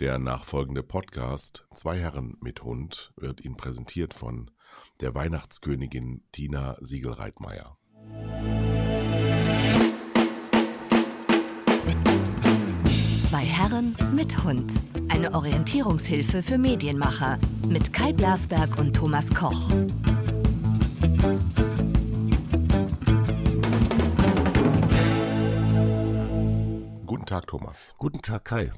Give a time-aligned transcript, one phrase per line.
[0.00, 4.50] Der nachfolgende Podcast Zwei Herren mit Hund wird Ihnen präsentiert von
[5.00, 7.78] der Weihnachtskönigin Tina Siegelreitmeier.
[13.28, 14.72] Zwei Herren mit Hund.
[15.10, 17.38] Eine Orientierungshilfe für Medienmacher
[17.68, 19.70] mit Kai Blasberg und Thomas Koch.
[27.06, 27.94] Guten Tag, Thomas.
[27.96, 28.72] Guten Tag, Kai.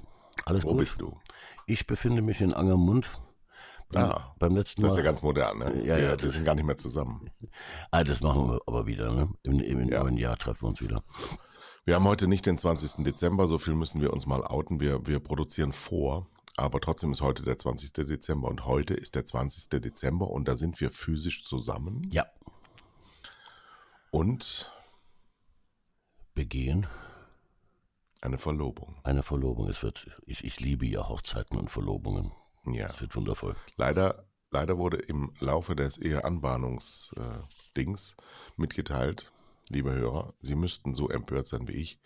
[0.46, 0.78] Alles Wo gut?
[0.78, 1.18] bist du?
[1.66, 3.10] Ich befinde mich in Angermund.
[3.90, 4.94] Beim, Ah, beim letzten Das Mal.
[4.94, 5.84] ist ja ganz modern, ne?
[5.84, 7.30] Ja, wir, ja, wir sind gar nicht mehr zusammen.
[7.90, 9.28] ah, das machen wir aber wieder, ne?
[9.42, 10.02] Im, im Ja.
[10.02, 11.04] neuen Jahr treffen wir uns wieder.
[11.84, 13.04] Wir haben heute nicht den 20.
[13.04, 14.80] Dezember, so viel müssen wir uns mal outen.
[14.80, 17.92] Wir, wir produzieren vor, aber trotzdem ist heute der 20.
[17.92, 19.80] Dezember und heute ist der 20.
[19.80, 22.26] Dezember und da sind wir physisch zusammen Ja.
[24.10, 24.72] und
[26.34, 26.86] Begehen
[28.26, 28.96] eine Verlobung.
[29.04, 29.70] eine Verlobung.
[29.70, 32.32] Es wird, ich, ich liebe ja Hochzeiten und Verlobungen.
[32.64, 32.88] Ja.
[32.88, 33.54] Es wird wundervoll.
[33.76, 38.16] Leider, leider wurde im Laufe des Eheanbahnungsdings
[38.56, 39.30] mitgeteilt,
[39.68, 42.00] liebe Hörer, Sie müssten so empört sein wie ich,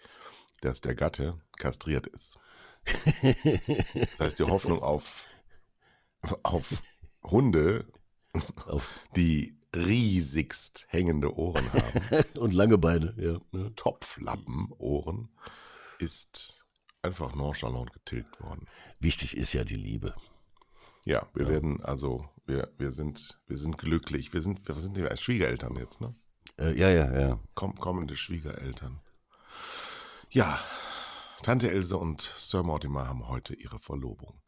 [0.61, 2.39] dass der Gatte kastriert ist.
[3.23, 5.25] Das heißt, die Hoffnung auf,
[6.43, 6.83] auf
[7.23, 7.87] Hunde,
[8.67, 13.41] Auf, die riesigst hängende Ohren haben, und lange Beine, ja.
[13.53, 13.73] Ne?
[13.77, 15.29] Topflappenohren,
[16.01, 16.65] ist
[17.03, 18.67] einfach nonchalant getilgt worden.
[18.99, 20.15] Wichtig ist ja die Liebe.
[21.05, 24.33] Ja, wir werden also, wir, wir sind, wir sind glücklich.
[24.33, 26.15] Wir sind, wir sind die Schwiegereltern jetzt, ne?
[26.59, 27.41] Äh, ja, ja, ja.
[27.55, 29.01] Komm, kommende Schwiegereltern.
[30.31, 30.61] Ja,
[31.43, 34.43] Tante Else und Sir Mortimer haben heute ihre Verlobung.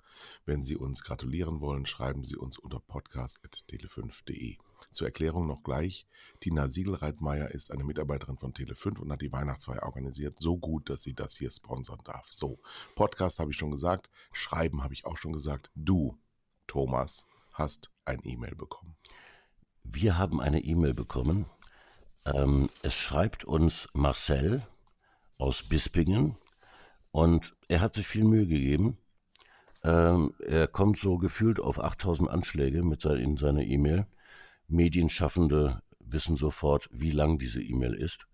[0.45, 4.58] Wenn Sie uns gratulieren wollen, schreiben Sie uns unter podcast.tele5.de.
[4.91, 6.06] Zur Erklärung noch gleich.
[6.41, 10.39] Tina Siegelreitmeier ist eine Mitarbeiterin von Tele5 und hat die Weihnachtsfeier organisiert.
[10.39, 12.33] So gut, dass sie das hier sponsern darf.
[12.33, 12.58] So,
[12.94, 14.11] Podcast habe ich schon gesagt.
[14.33, 15.70] Schreiben habe ich auch schon gesagt.
[15.74, 16.19] Du,
[16.66, 18.97] Thomas, hast ein E-Mail bekommen.
[19.84, 21.46] Wir haben eine E-Mail bekommen.
[22.24, 24.67] Ähm, es schreibt uns Marcel
[25.39, 26.36] aus Bispingen
[27.11, 28.96] und er hat sich viel Mühe gegeben.
[29.85, 34.06] Ähm, er kommt so gefühlt auf 8000 Anschläge mit sein, in seiner E-Mail.
[34.72, 38.27] Medienschaffende wissen sofort, wie lang diese E-Mail ist.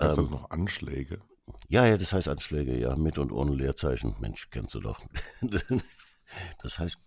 [0.00, 1.20] Heißt Ähm, das noch Anschläge?
[1.68, 4.16] Ja, ja, das heißt Anschläge, ja, mit und ohne Leerzeichen.
[4.20, 5.00] Mensch, kennst du doch.
[6.58, 6.98] Das heißt,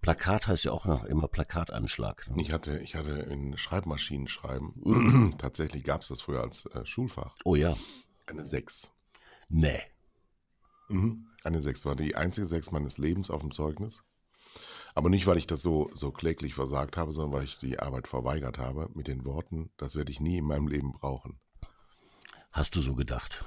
[0.00, 2.28] Plakat heißt ja auch noch immer Plakatanschlag.
[2.30, 2.40] ne?
[2.42, 5.34] Ich hatte, ich hatte in Schreibmaschinen schreiben.
[5.38, 7.34] Tatsächlich gab es das früher als äh, Schulfach.
[7.44, 7.76] Oh ja,
[8.26, 8.92] Eine 6.
[9.48, 9.80] nee.
[11.42, 14.04] Eine 6 war die einzige 6 meines Lebens auf dem Zeugnis.
[14.94, 18.06] Aber nicht, weil ich das so, so kläglich versagt habe, sondern weil ich die Arbeit
[18.08, 21.40] verweigert habe mit den Worten, das werde ich nie in meinem Leben brauchen.
[22.52, 23.44] Hast du so gedacht?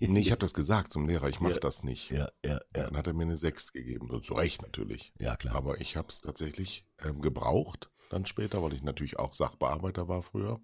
[0.00, 1.58] Nee, ich habe das gesagt zum Lehrer, ich mache Ja.
[1.60, 2.10] das nicht.
[2.10, 4.08] Ja, ja, Ja, dann hat er mir eine 6 gegeben.
[4.10, 5.12] So, zu Recht natürlich.
[5.18, 5.56] Ja, klar.
[5.56, 10.22] Aber ich habe es tatsächlich ähm, gebraucht, dann später, weil ich natürlich auch Sachbearbeiter war
[10.22, 10.60] früher.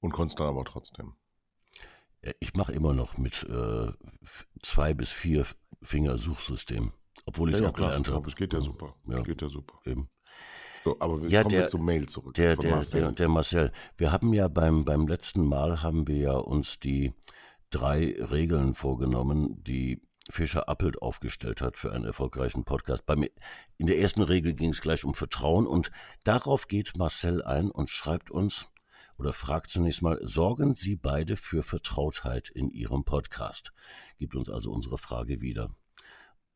[0.00, 1.14] Und konnte es dann aber trotzdem.
[2.22, 3.92] Äh, Ich mache immer noch mit äh,
[4.62, 5.44] zwei bis vier
[5.82, 6.92] Finger-Suchsystem.
[7.24, 8.28] Obwohl ich Ja, auch gelernt aber habe.
[8.28, 8.94] es geht ja super.
[9.06, 9.18] Ja.
[9.18, 9.78] Es geht ja super.
[9.84, 10.08] Eben.
[10.84, 12.34] So, aber wir Ja, kommen der- wir zum Mail zurück.
[12.34, 13.00] Der, der, Marcel.
[13.00, 17.12] der, der Marcel, wir haben ja beim, beim letzten Mal haben wir ja uns die
[17.70, 23.06] drei Regeln vorgenommen, die Fischer Appelt aufgestellt hat für einen erfolgreichen Podcast.
[23.06, 23.30] Bei mir,
[23.78, 25.90] in der ersten Regel ging es gleich um Vertrauen und
[26.24, 28.66] darauf geht Marcel ein und schreibt uns
[29.18, 33.72] oder fragt zunächst mal, sorgen Sie beide für Vertrautheit in Ihrem Podcast?
[34.18, 35.70] Gibt uns also unsere Frage wieder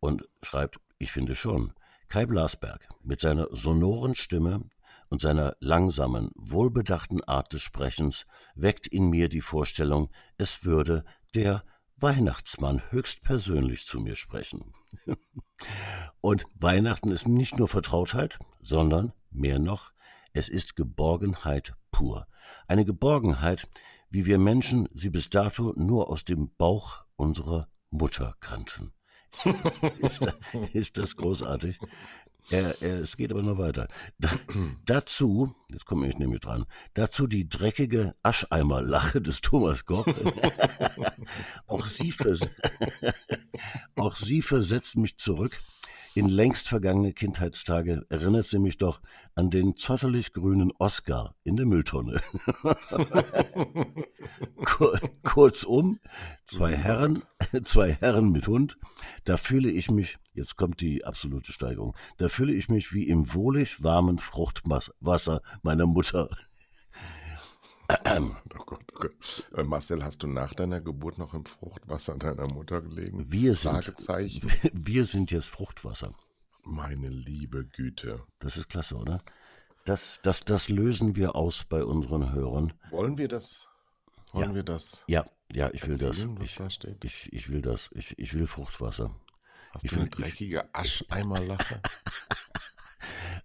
[0.06, 1.72] und schreibt, ich finde schon,
[2.08, 4.70] Kai Blasberg mit seiner sonoren Stimme
[5.10, 8.24] und seiner langsamen, wohlbedachten Art des Sprechens
[8.54, 11.64] weckt in mir die Vorstellung, es würde der
[11.96, 14.74] Weihnachtsmann höchstpersönlich zu mir sprechen.
[16.20, 19.92] und Weihnachten ist nicht nur Vertrautheit, sondern mehr noch,
[20.32, 22.28] es ist Geborgenheit pur.
[22.68, 23.66] Eine Geborgenheit,
[24.10, 28.92] wie wir Menschen sie bis dato nur aus dem Bauch unserer Mutter kannten.
[29.98, 30.34] ist, das,
[30.72, 31.78] ist das großartig?
[32.50, 33.88] Er, er, es geht aber noch weiter.
[34.18, 34.30] Da,
[34.86, 36.64] dazu, jetzt komme ich nämlich dran,
[36.94, 40.06] dazu die dreckige Ascheimerlache des Thomas Goch.
[41.66, 41.86] auch,
[43.96, 45.58] auch sie versetzt mich zurück
[46.16, 48.06] in längst vergangene Kindheitstage.
[48.08, 49.02] Erinnert sie mich doch
[49.34, 52.22] an den zottelig grünen Oscar in der Mülltonne.
[54.64, 56.00] Kur kurzum,
[56.46, 57.22] zwei Herren,
[57.64, 58.78] zwei Herren mit Hund,
[59.24, 63.34] da fühle ich mich, jetzt kommt die absolute Steigerung, da fühle ich mich wie im
[63.34, 66.30] wohlig warmen Fruchtwasser meiner Mutter.
[67.88, 69.48] Oh Gott, oh Gott.
[69.54, 73.30] Äh, Marcel, hast du nach deiner Geburt noch im Fruchtwasser deiner Mutter gelegen?
[73.30, 73.92] Wir sind,
[74.72, 76.14] wir sind jetzt Fruchtwasser.
[76.64, 78.24] Meine liebe Güte.
[78.40, 79.22] Das ist klasse, oder?
[79.84, 82.72] Das, das, das lösen wir aus bei unseren Hörern.
[82.90, 83.68] Wollen wir das?
[84.32, 84.54] Wollen Ja.
[84.56, 85.04] wir das?
[85.06, 86.02] Ja, ja, ich will das.
[86.18, 87.04] erzählen, was Ich, da steht?
[87.04, 87.88] ich, ich will das.
[87.92, 89.14] Ich, ich will Fruchtwasser.
[89.72, 91.80] Hast ich du eine will- ich- dreckige Ascheimerlache?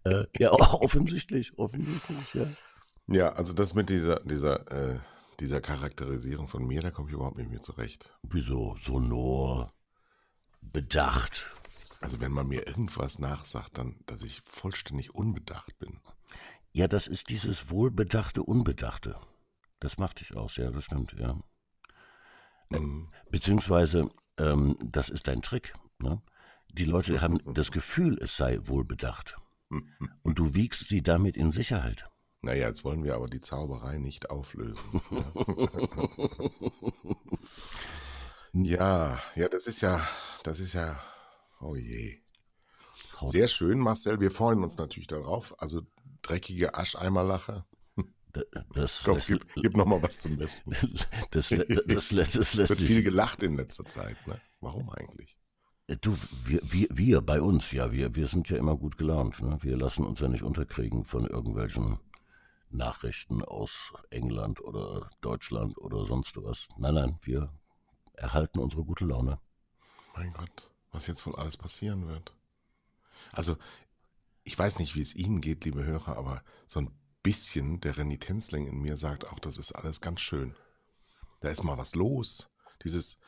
[0.03, 2.47] Äh, ja, offensichtlich, offensichtlich, ja.
[3.07, 4.99] Ja, also das mit dieser, dieser, äh,
[5.39, 8.13] dieser Charakterisierung von mir, da komme ich überhaupt nicht mehr zurecht.
[8.23, 8.77] Wieso?
[8.83, 9.73] Sonor,
[10.61, 11.45] bedacht.
[11.99, 15.99] Also wenn man mir irgendwas nachsagt, dann, dass ich vollständig unbedacht bin.
[16.71, 19.19] Ja, das ist dieses wohlbedachte Unbedachte.
[19.79, 21.39] Das macht dich aus, ja, das stimmt, ja.
[22.69, 23.09] Mhm.
[23.29, 25.73] Beziehungsweise, ähm, das ist dein Trick.
[25.99, 26.21] Ne?
[26.71, 29.37] Die Leute haben das Gefühl, es sei wohlbedacht.
[30.23, 32.07] Und du wiegst sie damit in Sicherheit.
[32.43, 35.01] Naja, jetzt wollen wir aber die Zauberei nicht auflösen.
[38.53, 40.07] ja, ja, das ist ja,
[40.43, 40.99] das ist ja,
[41.59, 42.17] oh je.
[43.25, 44.19] Sehr schön, Marcel.
[44.19, 45.53] Wir freuen uns natürlich darauf.
[45.61, 45.81] Also
[46.23, 47.63] dreckige Ascheimerlache.
[48.73, 50.71] Das, Komm, gib, gib noch mal was zum Besten.
[51.31, 54.15] das, das, das lässt Wird viel gelacht in letzter Zeit.
[54.25, 54.41] Ne?
[54.61, 55.37] Warum eigentlich?
[55.99, 59.41] Du, wir, wir, wir bei uns, ja, wir, wir sind ja immer gut gelaunt.
[59.41, 59.59] Ne?
[59.61, 61.99] Wir lassen uns ja nicht unterkriegen von irgendwelchen
[62.73, 66.67] Nachrichten aus England oder Deutschland oder sonst was.
[66.77, 67.51] Nein, nein, wir
[68.13, 69.39] erhalten unsere gute Laune.
[70.15, 72.33] Mein Gott, was jetzt wohl alles passieren wird.
[73.31, 73.57] Also,
[74.43, 76.91] ich weiß nicht, wie es Ihnen geht, liebe Hörer, aber so ein
[77.23, 80.55] bisschen der Renitenzling in mir sagt auch, das ist alles ganz schön.
[81.39, 82.51] Da ist mal was los.
[82.83, 83.19] Dieses,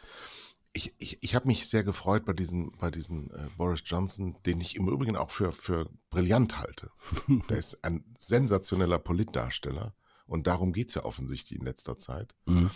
[0.74, 4.60] ich, ich, ich habe mich sehr gefreut bei diesen, bei diesen äh, Boris Johnson, den
[4.60, 6.90] ich im Übrigen auch für, für brillant halte.
[7.50, 9.94] Der ist ein sensationeller Politdarsteller
[10.26, 12.34] und darum geht's ja offensichtlich in letzter Zeit.
[12.46, 12.72] Mhm.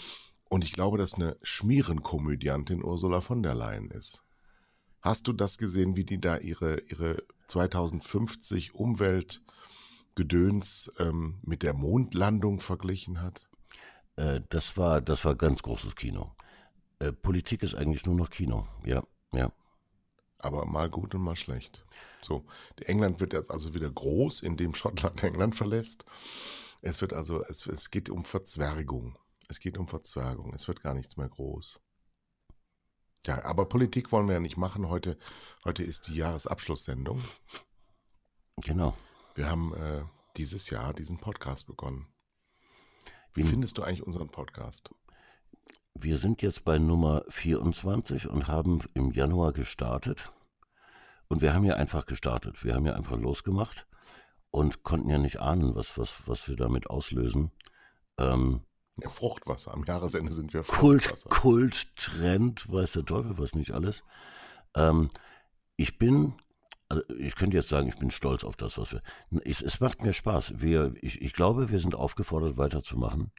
[0.50, 4.24] Und ich glaube, dass eine Schmierenkomödiantin Ursula von der Leyen ist.
[5.02, 12.60] Hast du das gesehen, wie die da ihre, ihre 2050 Umweltgedöns ähm, mit der Mondlandung
[12.60, 13.50] verglichen hat?
[14.16, 16.36] Äh, das, war, das war ganz großes Kino.
[17.00, 18.68] Äh, Politik ist eigentlich nur noch Kino.
[18.86, 19.04] Ja,
[19.34, 19.52] ja.
[20.40, 21.86] Aber mal gut und mal schlecht.
[22.22, 22.46] So,
[22.82, 26.06] England wird jetzt also wieder groß, indem Schottland England verlässt.
[26.82, 29.18] Es wird also, es, es geht um Verzwergung.
[29.50, 30.54] Es geht um Verzwergung.
[30.54, 31.80] Es wird gar nichts mehr groß.
[33.26, 34.90] Ja, aber Politik wollen wir ja nicht machen.
[34.90, 35.18] Heute,
[35.66, 37.24] heute ist die Jahresabschlusssendung.
[38.58, 38.96] Genau.
[39.36, 40.04] Wir haben äh,
[40.38, 42.08] dieses Jahr diesen Podcast begonnen.
[43.34, 43.50] Wie Hm.
[43.50, 44.92] findest du eigentlich unseren Podcast?
[46.00, 50.32] Wir sind jetzt bei Nummer 24 und haben im Januar gestartet.
[51.28, 52.64] Und wir haben ja einfach gestartet.
[52.64, 53.88] Wir haben ja einfach losgemacht
[54.52, 57.52] und konnten ja nicht ahnen, was, was, was wir damit auslösen.
[58.18, 58.62] Ähm,
[59.02, 59.74] Ja, Fruchtwasser.
[59.74, 61.30] Am Jahresende sind wir Kult, Fruchtwasser.
[61.30, 64.04] Kult, Trend, weiß der Teufel was nicht alles.
[64.76, 65.10] Ähm,
[65.76, 66.36] ich bin,
[66.90, 69.02] also ich könnte jetzt sagen, ich bin stolz auf das, was wir.
[69.44, 70.62] Ich, es macht mir Spaß.
[70.62, 73.32] Wir, ich, ich glaube, wir sind aufgefordert, weiterzumachen.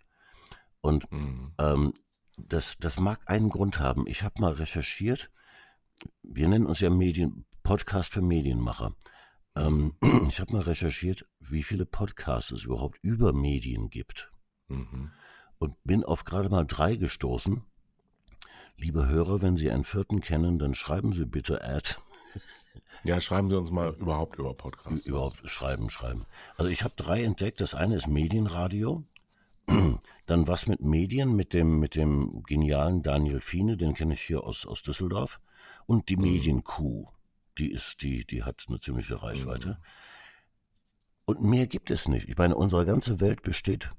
[0.80, 1.54] Und Mhm.
[1.58, 1.94] ähm,
[2.38, 4.06] das, das mag einen Grund haben.
[4.06, 5.30] Ich habe mal recherchiert.
[6.22, 8.94] Wir nennen uns ja Medien, Podcast für Medienmacher.
[9.56, 9.94] Ähm,
[10.28, 14.30] ich habe mal recherchiert, wie viele Podcasts es überhaupt über Medien gibt
[14.70, 15.10] Mhm.
[15.58, 17.62] und bin auf gerade mal drei gestoßen.
[18.76, 21.96] Liebe Hörer, wenn Sie einen vierten kennen, dann schreiben Sie bitte Ad.
[23.02, 25.06] Ja, schreiben Sie uns mal überhaupt über Podcasts.
[25.06, 26.26] Überhaupt schreiben, schreiben.
[26.56, 27.60] Also ich habe drei entdeckt.
[27.60, 29.04] Das eine ist Medienradio.
[30.26, 34.44] Dann was mit Medien, mit dem, mit dem genialen Daniel Fiene, den kenne ich hier
[34.44, 35.40] aus, aus Düsseldorf.
[35.86, 36.22] Und die Mhm.
[36.22, 37.08] Medienkuh,
[37.56, 39.68] die ist, die, die hat eine ziemliche Reichweite.
[39.68, 39.76] Mhm.
[41.26, 42.28] Und mehr gibt es nicht.
[42.28, 43.90] Ich meine, unsere ganze Welt besteht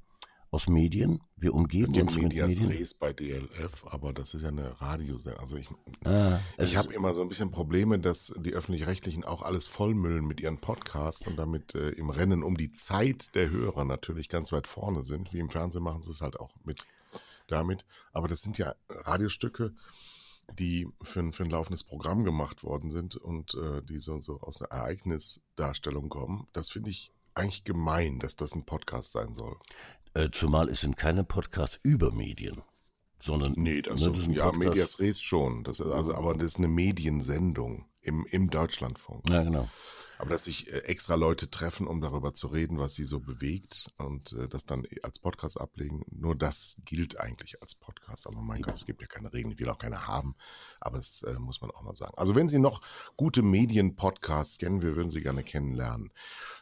[0.52, 1.20] aus Medien.
[1.36, 2.72] Wir umgeben uns mit Medias Medien.
[2.72, 5.40] Res bei DLF, aber das ist ja eine Radiosendung.
[5.40, 5.70] Also ich,
[6.06, 10.40] Ah, ich habe immer so ein bisschen Probleme, dass die Öffentlich-Rechtlichen auch alles vollmüllen mit
[10.40, 14.68] ihren Podcasts und damit äh, im Rennen um die Zeit der Hörer natürlich ganz weit
[14.68, 15.34] vorne sind.
[15.34, 16.86] Wie im Fernsehen machen sie es halt auch mit
[17.48, 17.86] damit.
[18.14, 19.74] Aber das sind ja Radiostücke,
[20.58, 24.40] die für ein, für ein laufendes Programm gemacht worden sind und äh, die so, so
[24.42, 26.48] aus einer Ereignisdarstellung kommen.
[26.54, 29.58] Das finde ich eigentlich gemein, dass das ein Podcast sein soll.
[30.20, 32.62] Äh, zumal es sind keine Podcasts über Medien,
[33.24, 35.64] sondern Nee, das, ne, so, sind ja, Medias Res schon.
[35.64, 39.30] Das ist also, aber das ist eine Mediensendung im, im Deutschlandfunk.
[39.30, 39.70] Ja, genau.
[40.18, 43.92] Aber dass sich äh, extra Leute treffen, um darüber zu reden, was sie so bewegt
[43.98, 48.28] und äh, das dann als Podcast ablegen, nur das gilt eigentlich als Podcast.
[48.28, 50.36] Aber mein Gott, es gibt ja keine Regeln, ich will auch keine haben,
[50.82, 52.14] aber das äh, muss man auch mal sagen.
[52.18, 52.82] Also wenn Sie noch
[53.16, 56.12] gute Medien-Podcasts kennen, wir würden Sie gerne kennenlernen.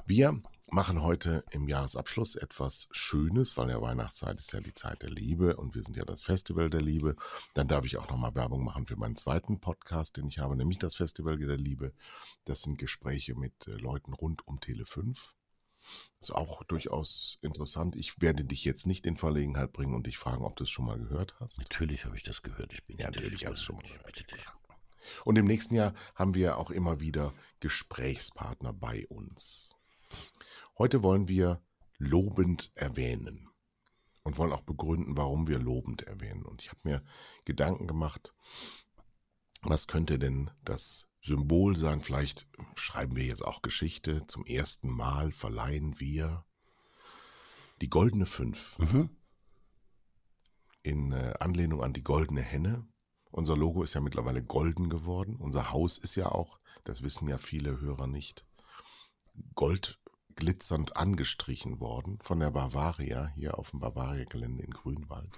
[0.05, 5.09] Wir machen heute im Jahresabschluss etwas Schönes, weil ja Weihnachtszeit ist ja die Zeit der
[5.09, 7.15] Liebe und wir sind ja das Festival der Liebe.
[7.53, 10.79] Dann darf ich auch nochmal Werbung machen für meinen zweiten Podcast, den ich habe, nämlich
[10.79, 11.93] das Festival der Liebe.
[12.45, 15.33] Das sind Gespräche mit äh, Leuten rund um Tele 5.
[16.19, 17.95] Ist auch durchaus interessant.
[17.95, 20.85] Ich werde dich jetzt nicht in Verlegenheit bringen und dich fragen, ob du es schon
[20.85, 21.59] mal gehört hast.
[21.59, 22.73] Natürlich habe ich das gehört.
[22.73, 24.25] Ich bin ja, natürlich hast du schon mal gehört.
[25.23, 29.76] Und im nächsten Jahr haben wir auch immer wieder Gesprächspartner bei uns.
[30.77, 31.61] Heute wollen wir
[31.97, 33.49] lobend erwähnen
[34.21, 36.43] und wollen auch begründen, warum wir lobend erwähnen.
[36.45, 37.03] Und ich habe mir
[37.45, 38.35] Gedanken gemacht,
[39.63, 42.01] was könnte denn das Symbol sein?
[42.01, 44.27] Vielleicht schreiben wir jetzt auch Geschichte.
[44.27, 46.45] Zum ersten Mal verleihen wir
[47.81, 48.77] die goldene Fünf.
[48.77, 49.09] Mhm.
[50.83, 52.87] In äh, Anlehnung an die goldene Henne.
[53.31, 55.37] Unser Logo ist ja mittlerweile golden geworden.
[55.37, 58.45] Unser Haus ist ja auch, das wissen ja viele Hörer nicht,
[59.55, 59.99] Gold
[60.37, 65.37] glitzernd angestrichen worden von der Bavaria hier auf dem Bavaria-Gelände in Grünwald.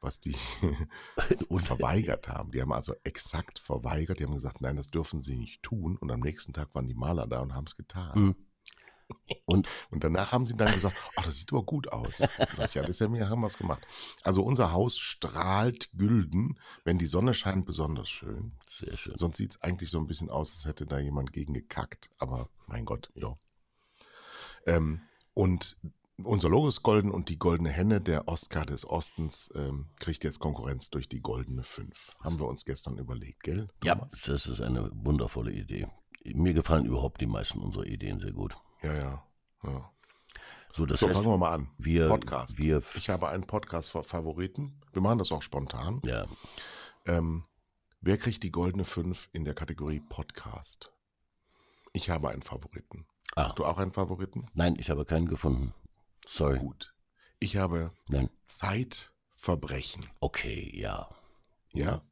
[0.00, 0.36] Was die
[1.56, 2.52] verweigert haben.
[2.52, 4.20] Die haben also exakt verweigert.
[4.20, 5.96] Die haben gesagt, nein, das dürfen sie nicht tun.
[5.96, 8.18] Und am nächsten Tag waren die Maler da und haben es getan.
[8.18, 8.36] Mhm.
[9.44, 12.18] Und, und danach haben sie dann gesagt, ach, das sieht aber gut aus.
[12.18, 13.84] Sag ich, ja, das haben wir was gemacht.
[14.22, 18.52] Also unser Haus strahlt gülden, wenn die Sonne scheint, besonders schön.
[18.70, 19.16] Sehr schön.
[19.16, 22.10] Sonst sieht es eigentlich so ein bisschen aus, als hätte da jemand gegen gekackt.
[22.18, 23.36] Aber mein Gott, ja.
[24.68, 25.00] Ähm,
[25.34, 25.76] und
[26.24, 30.40] unser Logo ist golden und die goldene Henne, der Oscar des Ostens, ähm, kriegt jetzt
[30.40, 32.16] Konkurrenz durch die goldene 5.
[32.22, 33.68] Haben wir uns gestern überlegt, gell?
[33.80, 34.26] Thomas?
[34.26, 35.86] Ja, das ist eine wundervolle Idee.
[36.24, 38.56] Mir gefallen überhaupt die meisten unserer Ideen sehr gut.
[38.82, 39.26] Ja, ja.
[39.64, 39.92] ja.
[40.74, 41.70] So, das so heißt, fangen wir mal an.
[41.78, 42.58] Wir, Podcast.
[42.58, 44.80] Wir ich habe einen Podcast-Favoriten.
[44.92, 46.02] Wir machen das auch spontan.
[46.04, 46.26] Ja.
[47.06, 47.44] Ähm,
[48.00, 50.92] wer kriegt die goldene 5 in der Kategorie Podcast?
[51.92, 53.06] Ich habe einen Favoriten.
[53.34, 53.44] Ah.
[53.44, 54.46] Hast du auch einen Favoriten?
[54.54, 55.74] Nein, ich habe keinen gefunden.
[56.26, 56.58] Sorry.
[56.58, 56.94] Gut.
[57.40, 58.30] Ich habe Nein.
[58.46, 60.06] Zeitverbrechen.
[60.20, 61.08] Okay, ja.
[61.72, 62.02] Ja.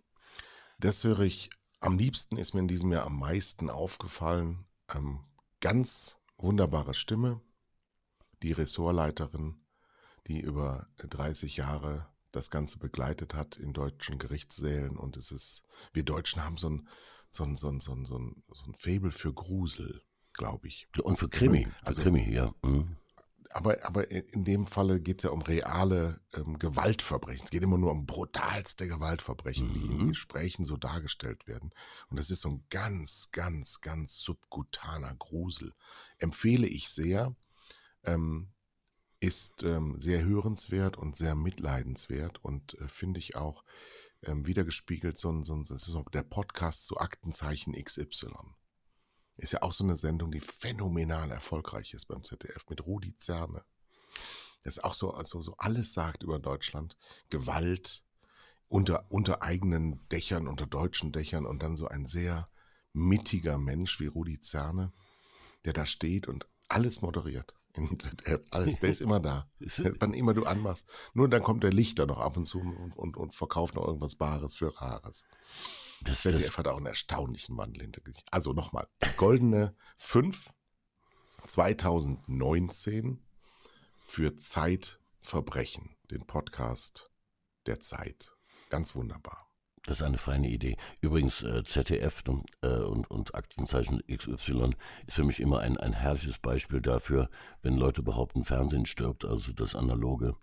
[0.78, 4.66] Das höre ich am liebsten, ist mir in diesem Jahr am meisten aufgefallen.
[4.94, 5.24] Ähm,
[5.60, 7.40] ganz wunderbare Stimme.
[8.42, 9.56] Die Ressortleiterin,
[10.26, 14.96] die über 30 Jahre das Ganze begleitet hat in deutschen Gerichtssälen.
[14.96, 16.88] Und es ist, wir Deutschen haben so ein,
[17.30, 20.02] so ein, so ein, so ein, so ein, so ein Faible für Grusel
[20.36, 20.88] glaube ich.
[21.02, 21.68] Und für Krimi.
[21.82, 22.54] Also Krimi, ja.
[22.62, 22.96] Mhm.
[23.50, 27.44] Aber, aber in dem Falle geht es ja um reale ähm, Gewaltverbrechen.
[27.44, 29.72] Es geht immer nur um brutalste Gewaltverbrechen, mhm.
[29.72, 30.08] die in mhm.
[30.08, 31.70] Gesprächen so dargestellt werden.
[32.08, 35.72] Und das ist so ein ganz, ganz, ganz subkutaner Grusel.
[36.18, 37.34] Empfehle ich sehr.
[38.04, 38.52] Ähm,
[39.20, 43.64] ist ähm, sehr hörenswert und sehr mitleidenswert und äh, finde ich auch
[44.22, 48.28] ähm, wiedergespiegelt, so ein, so ein, das ist auch der Podcast zu Aktenzeichen XY.
[49.36, 53.64] Ist ja auch so eine Sendung, die phänomenal erfolgreich ist beim ZDF mit Rudi Zerne.
[54.62, 56.96] Das auch so, also so alles sagt über Deutschland.
[57.28, 58.02] Gewalt
[58.68, 62.48] unter, unter eigenen Dächern, unter deutschen Dächern und dann so ein sehr
[62.92, 64.92] mittiger Mensch wie Rudi Zerne,
[65.64, 67.54] der da steht und alles moderiert.
[68.50, 69.50] Alles, der ist immer da.
[69.98, 70.88] Wann immer du anmachst.
[71.14, 74.14] Nur dann kommt der Lichter noch ab und zu und, und, und verkauft noch irgendwas
[74.16, 75.26] Bares für Rares.
[76.02, 78.22] Das ZDF das hat auch einen erstaunlichen Wandel hinter sich.
[78.30, 80.50] Also nochmal, goldene 5
[81.46, 83.22] 2019
[84.00, 87.10] für Zeitverbrechen, den Podcast
[87.66, 88.32] der Zeit.
[88.68, 89.45] Ganz wunderbar.
[89.86, 90.76] Das ist eine feine Idee.
[91.00, 92.24] Übrigens, äh, ZDF
[92.62, 94.74] äh, und, und Aktenzeichen XY
[95.06, 97.30] ist für mich immer ein, ein herrliches Beispiel dafür,
[97.62, 100.34] wenn Leute behaupten, Fernsehen stirbt, also das Analoge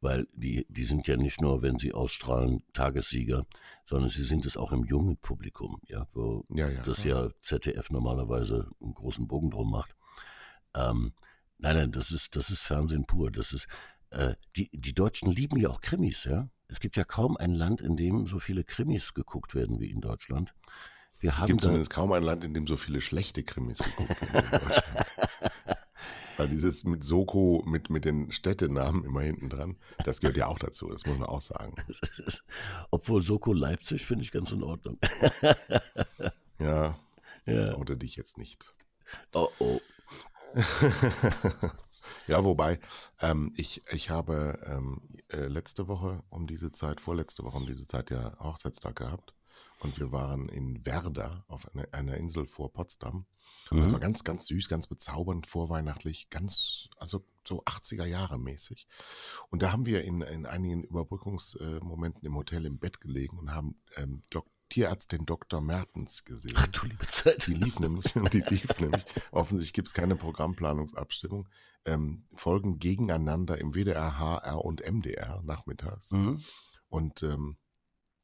[0.00, 3.46] weil die, die sind ja nicht nur, wenn sie ausstrahlen, Tagessieger,
[3.84, 7.90] sondern sie sind es auch im jungen Publikum, ja, wo ja, ja, das ja ZDF
[7.90, 9.94] normalerweise einen großen Bogen drum macht.
[10.74, 11.12] Ähm,
[11.58, 13.30] nein, nein, das ist, das ist Fernsehen pur.
[13.30, 13.66] Das ist,
[14.10, 16.48] äh, die, die Deutschen lieben ja auch Krimis, ja.
[16.70, 20.00] Es gibt ja kaum ein Land, in dem so viele Krimis geguckt werden wie in
[20.00, 20.54] Deutschland.
[21.18, 24.50] Wir es gibt zumindest kaum ein Land, in dem so viele schlechte Krimis geguckt werden
[24.50, 25.06] wie in Deutschland.
[26.36, 30.58] Weil dieses mit Soko, mit, mit den Städtenamen immer hinten dran, das gehört ja auch
[30.58, 31.74] dazu, das muss man auch sagen.
[32.90, 34.96] Obwohl Soko Leipzig finde ich ganz in Ordnung.
[36.58, 36.98] ja,
[37.44, 37.74] ja.
[37.74, 38.72] Oder dich jetzt nicht.
[39.34, 39.80] Oh oh.
[42.30, 42.78] Ja, wobei,
[43.20, 47.84] ähm, ich, ich habe ähm, äh, letzte Woche um diese Zeit, vorletzte Woche um diese
[47.84, 49.34] Zeit ja Hochzeitstag gehabt.
[49.80, 53.26] Und wir waren in Werder auf einer, einer Insel vor Potsdam.
[53.70, 53.82] Mhm.
[53.82, 58.86] Das war ganz, ganz süß, ganz bezaubernd, vorweihnachtlich, ganz, also so 80er Jahre mäßig.
[59.48, 63.80] Und da haben wir in, in einigen Überbrückungsmomenten im Hotel im Bett gelegen und haben
[63.96, 64.22] ähm,
[64.70, 65.60] Tierärztin Dr.
[65.60, 66.54] Mertens gesehen.
[66.56, 67.46] Ach du liebe Zeit.
[67.46, 71.48] Die lief nämlich, die lief nämlich, offensichtlich gibt es keine Programmplanungsabstimmung,
[71.84, 76.12] ähm, folgen gegeneinander im WDR, HR und MDR nachmittags.
[76.12, 76.42] Mhm.
[76.88, 77.58] Und ähm,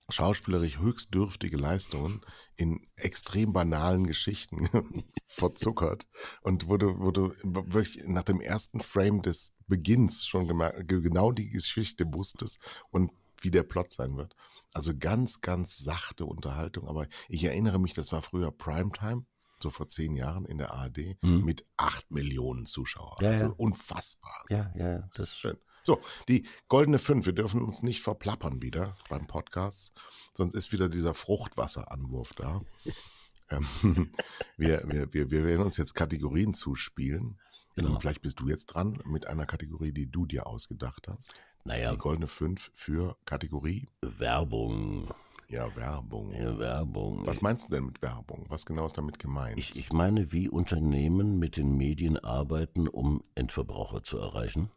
[0.09, 2.21] schauspielerisch höchst dürftige Leistungen
[2.55, 4.69] in extrem banalen Geschichten
[5.27, 6.07] verzuckert
[6.43, 10.47] und wurde, wurde wirklich nach dem ersten Frame des Beginns schon
[10.87, 12.61] genau die Geschichte wusstest
[12.91, 13.11] und
[13.43, 14.35] wie der Plot sein wird.
[14.73, 19.25] Also ganz, ganz sachte Unterhaltung, aber ich erinnere mich, das war früher Primetime,
[19.63, 21.45] so vor zehn Jahren in der ARD, Mhm.
[21.45, 23.17] mit acht Millionen Zuschauern.
[23.21, 23.51] Ja, also ja.
[23.57, 24.45] unfassbar.
[24.51, 25.57] Ja, ja, ja, Das das- ist schön.
[25.83, 27.27] So, die goldene Fünf.
[27.27, 29.97] Wir dürfen uns nicht verplappern wieder beim Podcast,
[30.35, 32.61] sonst ist wieder dieser Fruchtwasseranwurf da.
[33.51, 33.67] ähm,
[34.57, 37.39] wir, wir, wir, wir werden uns jetzt Kategorien zuspielen.
[37.77, 37.91] Genau.
[37.91, 41.35] Und vielleicht bist du jetzt dran mit einer Kategorie, die du dir ausgedacht hast.
[41.65, 45.13] Naja, Die goldene Fünf für Kategorie, Werbung.
[45.49, 46.33] ja, Werbung.
[46.33, 47.27] Ja, Werbung.
[47.27, 48.47] Was meinst du denn mit Werbung?
[48.49, 49.59] Was genau ist damit gemeint?
[49.59, 54.71] Ich, ich meine, wie Unternehmen mit den Medien arbeiten, um Endverbraucher zu erreichen.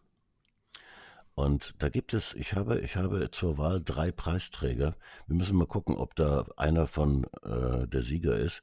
[1.35, 4.97] Und da gibt es, ich habe, ich habe zur Wahl drei Preisträger.
[5.25, 8.61] Wir müssen mal gucken, ob da einer von äh, der Sieger ist.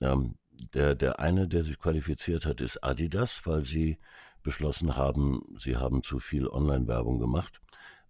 [0.00, 0.36] Ähm,
[0.74, 3.98] der, der eine, der sich qualifiziert hat, ist Adidas, weil sie
[4.42, 7.60] beschlossen haben, sie haben zu viel Online-Werbung gemacht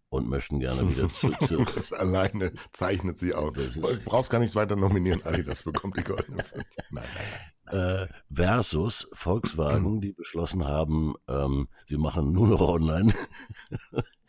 [0.08, 3.54] und möchten gerne wieder zu, zu, das alleine zeichnet sie aus.
[3.54, 6.44] Du brauchst gar nichts weiter nominieren, Adidas bekommt die goldene.
[6.90, 8.06] Nein, nein, nein.
[8.06, 13.12] äh, versus Volkswagen, die beschlossen haben, ähm, sie machen nur noch online.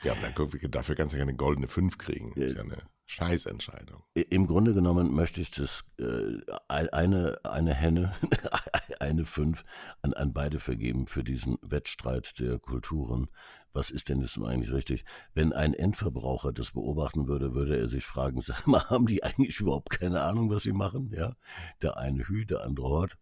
[0.04, 2.34] Ja, aber dafür kannst du ja eine goldene 5 kriegen.
[2.36, 4.04] Das ist ja eine Scheißentscheidung.
[4.14, 6.38] Im Grunde genommen möchte ich das äh,
[6.68, 8.14] ein- eine, eine Henne,
[9.00, 9.64] eine Fünf
[10.02, 13.30] an, an beide vergeben für diesen Wettstreit der Kulturen.
[13.74, 15.06] Was ist denn jetzt eigentlich richtig?
[15.34, 19.60] Wenn ein Endverbraucher das beobachten würde, würde er sich fragen, sag mal, haben die eigentlich
[19.60, 21.12] überhaupt keine Ahnung, was sie machen?
[21.16, 21.36] Ja,
[21.82, 23.18] der eine Hü, der andere Hort.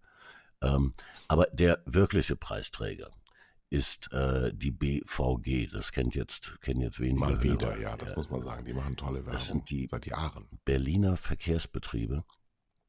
[0.61, 0.93] Ähm,
[1.27, 3.11] aber der wirkliche Preisträger
[3.69, 5.71] ist äh, die BVG.
[5.71, 7.19] Das kennt jetzt, kennen jetzt wenige.
[7.19, 7.79] Mal wieder, Hörer.
[7.79, 8.63] ja, das muss man sagen.
[8.65, 9.33] Die machen tolle Werbung.
[9.33, 10.47] Das sind die- seit Jahren.
[10.65, 12.23] Berliner Verkehrsbetriebe.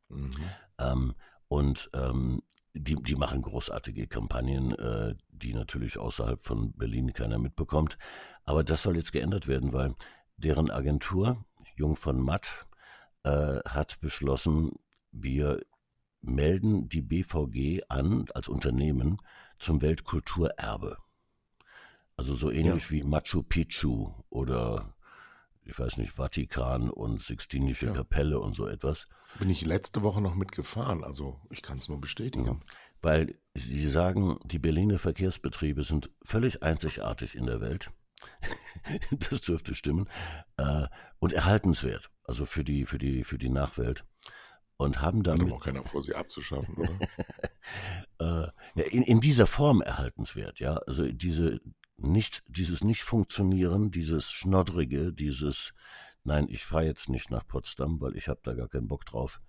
[0.09, 0.35] Mhm.
[0.79, 1.15] Ähm,
[1.49, 2.43] und ähm,
[2.75, 7.97] die, die machen großartige Kampagnen, äh, die natürlich außerhalb von Berlin keiner mitbekommt.
[8.45, 9.95] Aber das soll jetzt geändert werden, weil
[10.37, 11.45] deren Agentur,
[11.77, 12.67] Jung von Matt,
[13.25, 14.73] äh, hat beschlossen,
[15.11, 15.61] wir
[16.21, 19.19] melden die BVG an als Unternehmen
[19.59, 20.99] zum Weltkulturerbe.
[22.17, 24.95] Also so ähnlich wie Machu Picchu oder
[25.67, 27.93] ich weiß nicht, Vatikan und Sixtinische Ja.
[27.93, 29.07] Kapelle und so etwas.
[29.39, 32.63] Bin ich letzte Woche noch mitgefahren, also ich kann es nur bestätigen.
[33.03, 37.91] Weil sie sagen, die Berliner Verkehrsbetriebe sind völlig einzigartig in der Welt.
[39.31, 40.09] das dürfte stimmen.
[40.57, 40.87] Äh,
[41.19, 44.05] und erhaltenswert, also für die, für die, für die Nachwelt.
[44.79, 46.99] Und haben Hat damit aber auch keiner vor, sie abzuschaffen, oder?
[48.77, 50.77] äh, in, in dieser Form erhaltenswert, ja.
[50.87, 51.61] Also diese
[51.97, 55.73] nicht, dieses Nicht-Funktionieren, dieses Schnoddrige, dieses
[56.27, 59.41] Nein, ich fahre jetzt nicht nach Potsdam, weil ich habe da gar keinen Bock drauf.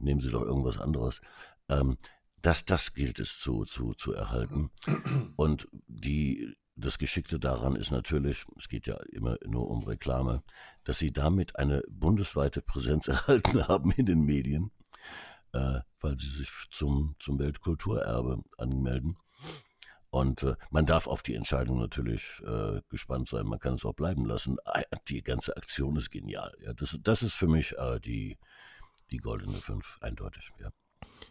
[0.00, 1.20] Nehmen Sie doch irgendwas anderes.
[1.68, 1.98] Ähm,
[2.40, 4.70] das, das gilt es zu, zu, zu erhalten.
[5.36, 10.42] Und die, das Geschickte daran ist natürlich, es geht ja immer nur um Reklame,
[10.84, 14.70] dass sie damit eine bundesweite Präsenz erhalten haben in den Medien,
[15.52, 19.16] äh, weil sie sich zum, zum Weltkulturerbe anmelden.
[20.10, 23.46] Und äh, man darf auf die Entscheidung natürlich äh, gespannt sein.
[23.46, 24.58] Man kann es auch bleiben lassen.
[24.66, 26.54] Ah, Die ganze Aktion ist genial.
[26.62, 28.38] Ja, das, das ist für mich äh, die,
[29.10, 30.52] die goldene Fünf, eindeutig.
[30.60, 30.70] Ja.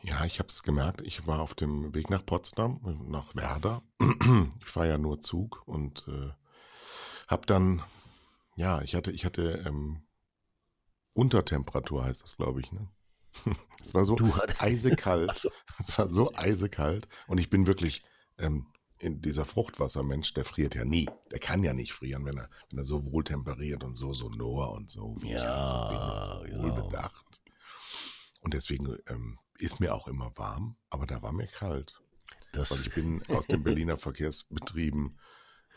[0.04, 1.02] Ja, ich habe es gemerkt.
[1.02, 3.84] Ich war auf dem Weg nach Potsdam, nach Werder.
[4.62, 6.32] Ich fahre ja nur Zug und äh,
[7.28, 7.84] habe dann,
[8.56, 10.04] ja, ich hatte, ich hatte ähm,
[11.14, 12.72] Untertemperatur, heißt das, glaube ich.
[12.72, 12.88] Ne?
[13.82, 14.18] Es war so
[14.60, 15.36] eisekalt.
[15.36, 15.50] So.
[15.80, 18.04] Es war so eisekalt und ich bin wirklich
[18.38, 18.68] ähm,
[19.00, 21.10] in dieser Fruchtwassermensch, der friert ja nie.
[21.32, 24.92] Der kann ja nicht frieren, wenn er, wenn er so wohltemperiert und so sonor und
[24.92, 26.76] so wie ich halt so bin und so Ja, genau.
[26.76, 27.41] wohlbedacht.
[28.42, 32.02] Und deswegen ähm, ist mir auch immer warm, aber da war mir kalt.
[32.54, 35.18] Das, Weil ich bin aus den Berliner Verkehrsbetrieben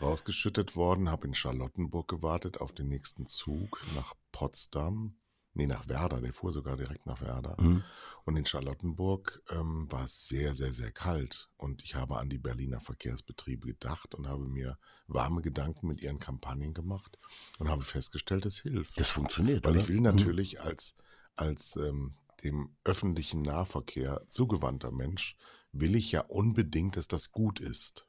[0.01, 5.17] rausgeschüttet worden, habe in Charlottenburg gewartet auf den nächsten Zug nach Potsdam.
[5.57, 7.55] Nee, nach Werder, der fuhr sogar direkt nach Werder.
[7.61, 7.85] Mhm.
[8.25, 11.49] Und in Charlottenburg ähm, war es sehr, sehr, sehr kalt.
[11.57, 16.19] Und ich habe an die Berliner Verkehrsbetriebe gedacht und habe mir warme Gedanken mit ihren
[16.19, 17.21] Kampagnen gemacht
[17.61, 18.99] und habe festgestellt, es hilft.
[18.99, 19.65] das funktioniert.
[19.65, 19.81] Weil oder?
[19.83, 20.97] ich will natürlich als,
[21.37, 25.37] als ähm, dem öffentlichen Nahverkehr zugewandter Mensch,
[25.73, 28.07] will ich ja unbedingt, dass das gut ist.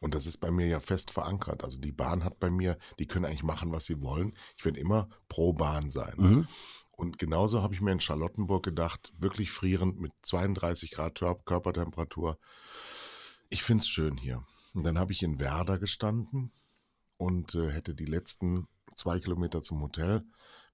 [0.00, 1.62] Und das ist bei mir ja fest verankert.
[1.62, 4.36] Also die Bahn hat bei mir, die können eigentlich machen, was sie wollen.
[4.56, 6.14] Ich werde immer pro Bahn sein.
[6.16, 6.48] Mhm.
[6.90, 12.38] Und genauso habe ich mir in Charlottenburg gedacht, wirklich frierend mit 32 Grad Körpertemperatur.
[13.48, 14.44] Ich finde es schön hier.
[14.74, 16.52] Und dann habe ich in Werder gestanden
[17.16, 18.66] und äh, hätte die letzten
[18.96, 20.24] zwei Kilometer zum Hotel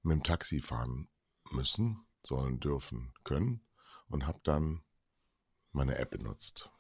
[0.03, 1.09] mit dem Taxi fahren
[1.51, 3.61] müssen, sollen, dürfen, können
[4.09, 4.83] und habe dann
[5.73, 6.71] meine App benutzt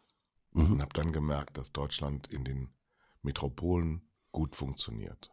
[0.52, 0.72] mhm.
[0.72, 2.74] und habe dann gemerkt, dass Deutschland in den
[3.22, 5.32] Metropolen gut funktioniert.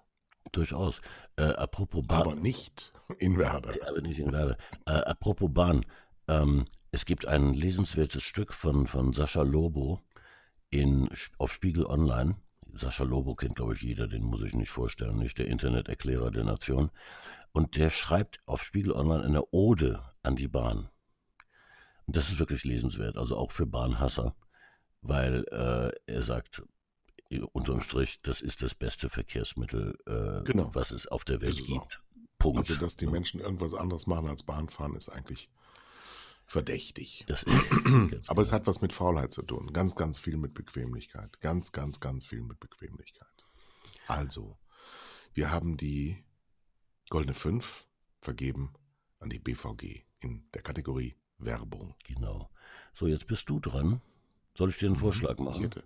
[0.51, 1.01] Durchaus.
[1.36, 2.21] Äh, apropos Bahn.
[2.21, 3.73] Aber nicht in Werder.
[3.88, 4.58] Aber nicht in Werder.
[4.86, 5.86] Äh, apropos Bahn.
[6.28, 10.01] Ähm, es gibt ein lesenswertes Stück von, von Sascha Lobo
[10.69, 12.36] in, auf Spiegel Online.
[12.75, 16.43] Sascha Lobo kennt, glaube ich, jeder, den muss ich nicht vorstellen, nicht der Interneterklärer der
[16.43, 16.91] Nation.
[17.51, 20.89] Und der schreibt auf Spiegel Online eine Ode an die Bahn.
[22.05, 24.35] Und das ist wirklich lesenswert, also auch für Bahnhasser,
[25.01, 26.63] weil äh, er sagt,
[27.53, 30.69] unterm Strich, das ist das beste Verkehrsmittel, äh, genau.
[30.73, 32.01] was es auf der Welt gibt.
[32.38, 32.59] Punkt.
[32.59, 35.49] Also, dass die Menschen irgendwas anderes machen als Bahnfahren, ist eigentlich
[36.45, 37.25] verdächtig.
[38.27, 39.73] Aber es hat was mit Faulheit zu tun.
[39.73, 41.39] Ganz, ganz viel mit Bequemlichkeit.
[41.41, 43.45] Ganz, ganz, ganz viel mit Bequemlichkeit.
[44.08, 44.58] Also,
[45.34, 46.23] wir haben die
[47.10, 47.88] Goldene 5
[48.21, 48.73] vergeben
[49.19, 51.95] an die BVG in der Kategorie Werbung.
[52.05, 52.49] Genau.
[52.93, 54.01] So, jetzt bist du dran.
[54.58, 54.99] Soll ich dir einen mhm.
[54.99, 55.63] Vorschlag machen?
[55.63, 55.84] Hätte.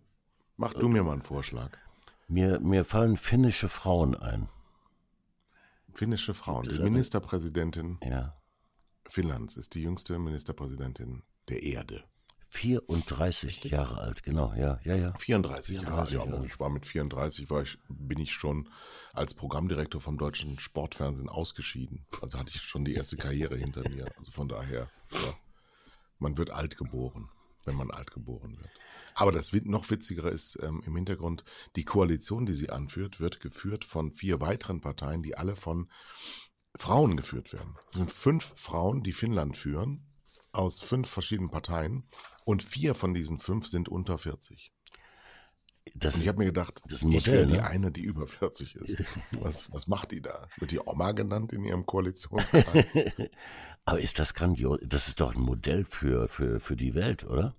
[0.58, 1.78] Mach du mir mal einen Vorschlag.
[2.28, 4.50] Mir, mir fallen finnische Frauen ein.
[5.94, 6.70] Finnische Frauen.
[6.70, 8.39] Die Ministerpräsidentin ja.
[9.08, 12.04] Finnlands ist die jüngste Ministerpräsidentin der Erde.
[12.52, 13.72] 34 Richtig?
[13.72, 15.14] Jahre alt, genau, ja, ja, ja.
[15.18, 18.70] 34, 34 Jahre, ja, aber ich war mit 34, war ich, bin ich schon
[19.14, 22.06] als Programmdirektor vom deutschen Sportfernsehen ausgeschieden.
[22.22, 24.12] Also hatte ich schon die erste Karriere hinter mir.
[24.18, 25.34] Also von daher, ja,
[26.18, 27.30] man wird alt geboren,
[27.66, 28.72] wenn man alt geboren wird.
[29.14, 31.44] Aber das noch witzigere ist ähm, im Hintergrund,
[31.76, 35.88] die Koalition, die sie anführt, wird geführt von vier weiteren Parteien, die alle von
[36.80, 37.76] Frauen geführt werden.
[37.88, 40.08] Es sind fünf Frauen, die Finnland führen,
[40.54, 42.08] aus fünf verschiedenen Parteien.
[42.46, 44.72] Und vier von diesen fünf sind unter 40.
[45.96, 47.66] Das, und ich habe mir gedacht, Modell, ich wäre die ne?
[47.66, 49.04] eine, die über 40 ist.
[49.32, 50.48] Was, was macht die da?
[50.58, 52.96] Wird die Oma genannt in ihrem Koalitionskreis?
[53.86, 54.80] Aber ist das grandios?
[54.84, 57.56] Das ist doch ein Modell für, für, für die Welt, oder?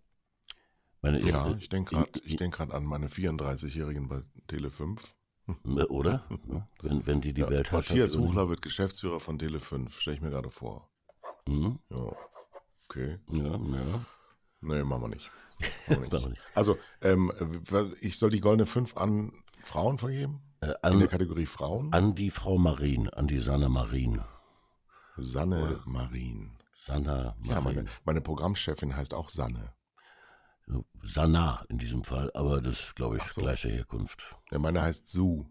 [1.03, 5.01] Meine, ja, ich denke gerade denk an meine 34-Jährigen bei Tele5.
[5.65, 6.25] Oder?
[6.83, 7.91] wenn, wenn die die ja, Weltherrschaft...
[7.91, 10.89] Matthias Huchler wird Geschäftsführer von Tele5, stelle ich mir gerade vor.
[11.47, 11.79] Mhm.
[11.91, 12.17] Ja,
[12.89, 13.19] okay.
[13.31, 14.05] Ja, ja.
[14.63, 15.31] Nee, machen wir nicht.
[15.89, 16.41] Machen wir nicht.
[16.55, 17.33] also, ähm,
[18.01, 19.33] ich soll die goldene 5 an
[19.63, 20.41] Frauen vergeben?
[20.61, 21.93] Äh, an, In der Kategorie Frauen?
[21.93, 24.21] An die Frau Marin, an die Sanne Marin.
[25.17, 26.53] Sanne Marin.
[26.85, 27.51] Sanna Marin.
[27.51, 29.73] Ja, meine, meine Programmchefin heißt auch Sanne.
[31.03, 33.41] Sanna in diesem Fall, aber das ist, glaube ich, so.
[33.41, 34.23] gleiche Herkunft.
[34.51, 35.47] Ja, meine heißt Su.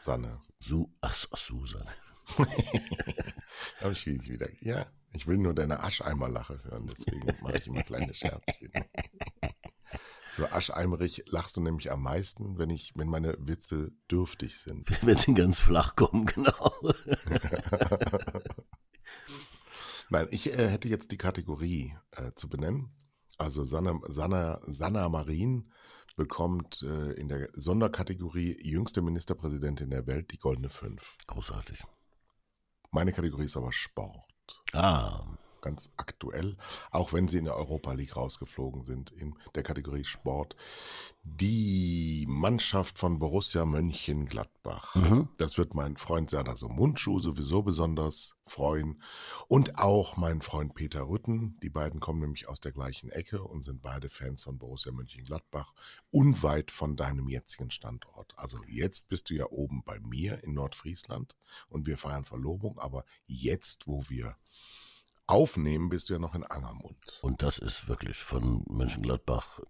[0.00, 0.40] Sanne.
[0.60, 1.90] Su, ach, ach Susanne.
[3.80, 4.48] Aber ich wieder.
[4.60, 8.72] Ja, ich will nur deine Ascheimerlache hören, deswegen mache ich immer kleine Scherzchen.
[10.34, 14.88] So ascheimerig lachst du nämlich am meisten, wenn ich, wenn meine Witze dürftig sind.
[15.06, 16.72] Wenn sie ganz flach kommen, genau.
[20.08, 22.94] Nein, ich äh, hätte jetzt die Kategorie äh, zu benennen.
[23.38, 25.70] Also Sanna, Sanna, Sanna Marin
[26.16, 31.16] bekommt äh, in der Sonderkategorie jüngste Ministerpräsidentin der Welt die goldene Fünf.
[31.26, 31.82] Großartig.
[32.90, 34.62] Meine Kategorie ist aber Sport.
[34.72, 35.24] Ah
[35.62, 36.56] ganz aktuell,
[36.90, 40.56] auch wenn sie in der Europa League rausgeflogen sind in der Kategorie Sport.
[41.24, 44.94] Die Mannschaft von Borussia Mönchengladbach.
[44.96, 45.28] Mhm.
[45.38, 49.00] Das wird mein Freund Serdar Mundschuh sowieso besonders freuen.
[49.48, 51.58] Und auch mein Freund Peter Rütten.
[51.60, 55.72] Die beiden kommen nämlich aus der gleichen Ecke und sind beide Fans von Borussia Mönchengladbach.
[56.10, 58.32] Unweit von deinem jetzigen Standort.
[58.36, 61.36] Also jetzt bist du ja oben bei mir in Nordfriesland
[61.68, 62.78] und wir feiern Verlobung.
[62.78, 64.36] Aber jetzt, wo wir
[65.32, 67.20] aufnehmen, bist du ja noch in Angermund.
[67.22, 69.60] Und das ist wirklich von Mönchengladbach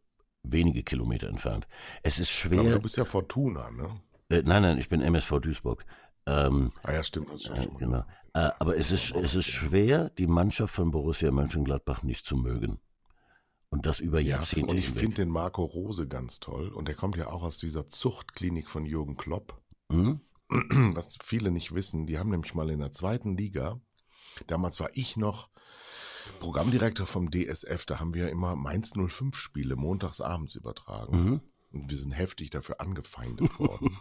[0.42, 1.66] wenige Kilometer entfernt.
[2.02, 2.60] Es ist schwer.
[2.60, 3.88] Aber du bist ja Fortuna, ne?
[4.28, 5.84] Äh, nein, nein, ich bin MSV Duisburg.
[6.26, 8.04] Ähm, ah ja, stimmt, das ist äh, schon genau.
[8.34, 12.80] Äh, aber es ist, es ist schwer, die Mannschaft von Borussia Mönchengladbach nicht zu mögen.
[13.70, 14.70] Und das über ja, Jahrzehnte.
[14.70, 16.68] Und ich finde den Marco Rose ganz toll.
[16.68, 19.62] Und der kommt ja auch aus dieser Zuchtklinik von Jürgen Klopp.
[19.88, 20.20] Mhm.
[20.94, 23.80] Was viele nicht wissen, die haben nämlich mal in der zweiten Liga
[24.46, 25.48] Damals war ich noch
[26.40, 31.16] Programmdirektor vom DSF, da haben wir immer Mainz 05 Spiele montags abends übertragen.
[31.16, 31.40] Mhm.
[31.72, 33.96] Und wir sind heftig dafür angefeindet worden.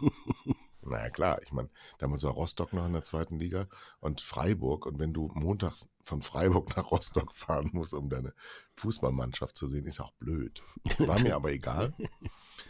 [0.82, 3.66] naja, klar, ich meine, damals war Rostock noch in der zweiten Liga
[4.00, 4.84] und Freiburg.
[4.86, 8.34] Und wenn du montags von Freiburg nach Rostock fahren musst, um deine
[8.76, 10.62] Fußballmannschaft zu sehen, ist auch blöd.
[10.98, 11.94] War mir aber egal.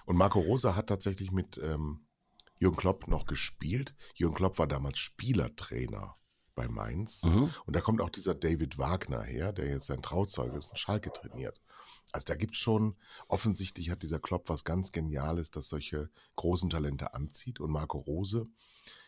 [0.05, 2.07] Und Marco Rosa hat tatsächlich mit ähm,
[2.61, 3.97] Jürgen Klopp noch gespielt.
[4.15, 6.17] Jürgen Klopp war damals Spielertrainer
[6.55, 7.25] bei Mainz.
[7.25, 7.51] Mhm.
[7.67, 11.13] Und da kommt auch dieser David Wagner her, der jetzt sein Trauzeuge ist und Schalke
[11.13, 11.61] trainiert.
[12.13, 12.97] Also da gibt es schon,
[13.29, 17.61] offensichtlich hat dieser Klopp was ganz Geniales, das solche großen Talente anzieht.
[17.61, 18.49] Und Marco Rose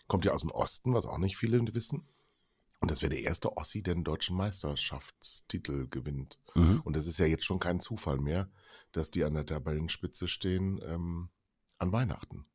[0.06, 2.08] kommt ja aus dem Osten, was auch nicht viele wissen.
[2.80, 6.38] Und das wäre der erste Ossi, der einen deutschen Meisterschaftstitel gewinnt.
[6.54, 6.82] Mhm.
[6.84, 8.50] Und das ist ja jetzt schon kein Zufall mehr,
[8.92, 11.30] dass die an der Tabellenspitze stehen ähm,
[11.78, 12.46] an Weihnachten.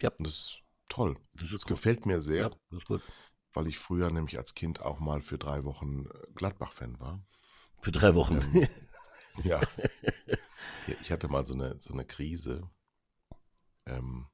[0.00, 0.10] Ja.
[0.10, 1.16] Und das ist toll.
[1.34, 2.42] Das, das gefällt mir sehr.
[2.42, 3.02] Ja, das ist gut
[3.52, 7.22] weil ich früher nämlich als Kind auch mal für drei Wochen äh, Gladbach-Fan war.
[7.80, 8.40] Für drei Wochen?
[8.54, 8.68] Ähm,
[9.44, 9.60] ja.
[11.00, 12.68] Ich hatte mal so eine, so eine Krise.
[13.86, 14.26] Ähm,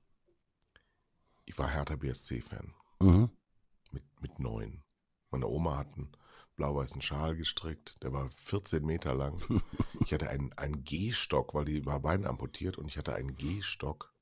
[1.45, 2.75] ich war Hertha BSC-Fan.
[3.01, 3.31] Mhm.
[3.93, 4.83] Mit, mit neun.
[5.31, 6.13] Meine Oma hat einen
[6.57, 9.43] blau-weißen Schal gestrickt, der war 14 Meter lang.
[10.01, 14.15] Ich hatte einen, einen Gehstock, weil die war Bein amputiert und ich hatte einen Gehstock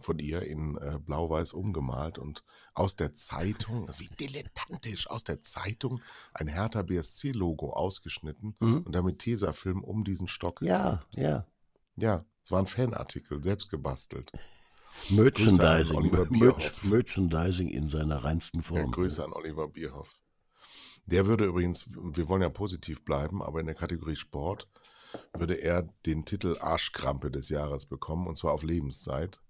[0.00, 6.00] von ihr in äh, blau-weiß umgemalt und aus der Zeitung, wie dilettantisch, aus der Zeitung
[6.32, 8.82] ein Hertha BSC-Logo ausgeschnitten mhm.
[8.82, 10.62] und damit Tesafilm um diesen Stock.
[10.62, 11.46] Ja, ja.
[11.96, 14.32] Ja, es war ein Fanartikel, selbst gebastelt.
[15.10, 16.28] Merchandising,
[16.82, 18.78] Merchandising in seiner reinsten Form.
[18.78, 20.18] Ja, Grüße an Oliver Bierhoff.
[21.06, 24.68] Der würde übrigens, wir wollen ja positiv bleiben, aber in der Kategorie Sport
[25.32, 29.40] würde er den Titel Arschkrampe des Jahres bekommen, und zwar auf Lebenszeit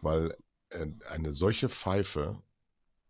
[0.00, 0.36] weil
[0.70, 2.42] äh, eine solche Pfeife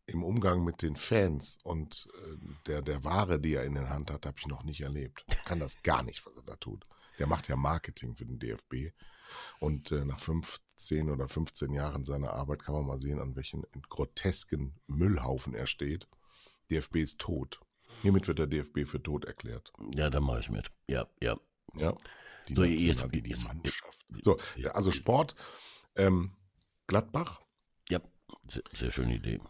[0.06, 4.10] im Umgang mit den Fans und äh, der, der Ware, die er in der Hand
[4.10, 5.24] hat, habe ich noch nicht erlebt.
[5.28, 6.86] Ich kann das gar nicht, was er da tut.
[7.18, 8.92] Der macht ja Marketing für den DFB.
[9.60, 13.64] Und äh, nach 15 oder 15 Jahren seiner Arbeit kann man mal sehen, an welchen
[13.88, 16.08] grotesken Müllhaufen er steht.
[16.70, 17.60] DFB ist tot.
[18.02, 19.72] Hiermit wird der DFB für tot erklärt.
[19.94, 20.70] Ja, da mache ich mit.
[20.88, 21.38] Ja, ja.
[21.76, 21.94] Ja.
[22.48, 24.06] Die, so, National, die, die Mannschaft.
[24.22, 24.38] So,
[24.72, 25.36] also Sport.
[25.94, 26.32] Ähm,
[26.90, 27.40] Gladbach.
[27.88, 28.00] Ja,
[28.48, 29.40] sehr, sehr schöne Idee.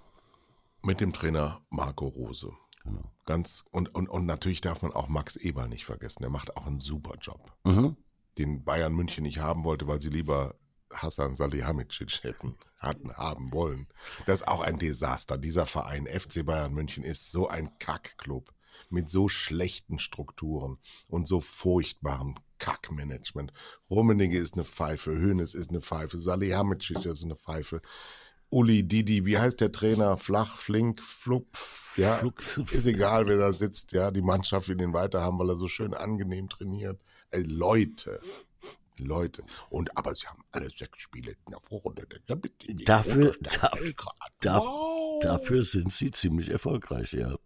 [0.83, 2.53] Mit dem Trainer Marco Rose.
[2.85, 3.11] Genau.
[3.25, 6.21] Ganz, und, und, und natürlich darf man auch Max Eber nicht vergessen.
[6.21, 7.51] Der macht auch einen super Job.
[7.65, 7.97] Mhm.
[8.37, 10.55] Den Bayern München nicht haben wollte, weil sie lieber
[10.93, 13.89] Hassan Salihamidzic hätten, hatten haben wollen.
[14.27, 15.39] Das ist auch ein Desaster.
[15.39, 18.53] Dieser Verein FC Bayern München ist so ein Kackclub
[18.91, 20.77] mit so schlechten Strukturen
[21.09, 23.53] und so furchtbarem Kackmanagement.
[23.91, 27.83] Rummenigge ist eine Pfeife, Hönes ist eine Pfeife, Salihamidzic ist eine Pfeife.
[28.51, 30.17] Uli, Didi, wie heißt der Trainer?
[30.17, 31.59] Flach, Flink, Flupp.
[31.97, 32.21] Ja,
[32.71, 33.93] ist egal, wer da sitzt.
[33.93, 37.01] Ja, die Mannschaft will ihn weiter haben, weil er so schön angenehm trainiert.
[37.31, 38.21] Ey, Leute,
[38.99, 39.43] Leute.
[39.71, 42.07] Und aber sie haben alle sechs Spiele in der Vorrunde.
[42.85, 43.37] Dafür,
[44.41, 45.23] darf, wow.
[45.23, 47.37] dafür sind sie ziemlich erfolgreich, ja.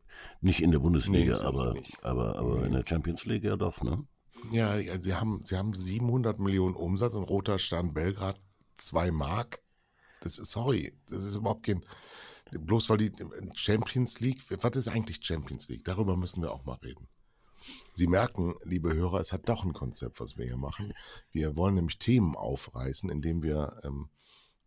[0.40, 4.07] Nicht in der Bundesliga, nee, aber, aber, aber in der Champions League ja doch, ne?
[4.50, 8.40] Ja, sie haben, sie haben 700 Millionen Umsatz und Roter Stern Belgrad
[8.76, 9.61] 2 Mark.
[10.20, 11.85] Das ist, sorry, das ist überhaupt kein,
[12.50, 13.12] bloß weil die
[13.54, 15.85] Champions League, was ist eigentlich Champions League?
[15.85, 17.09] Darüber müssen wir auch mal reden.
[17.94, 20.92] Sie merken, liebe Hörer, es hat doch ein Konzept, was wir hier machen.
[21.30, 24.09] Wir wollen nämlich Themen aufreißen, indem wir ähm,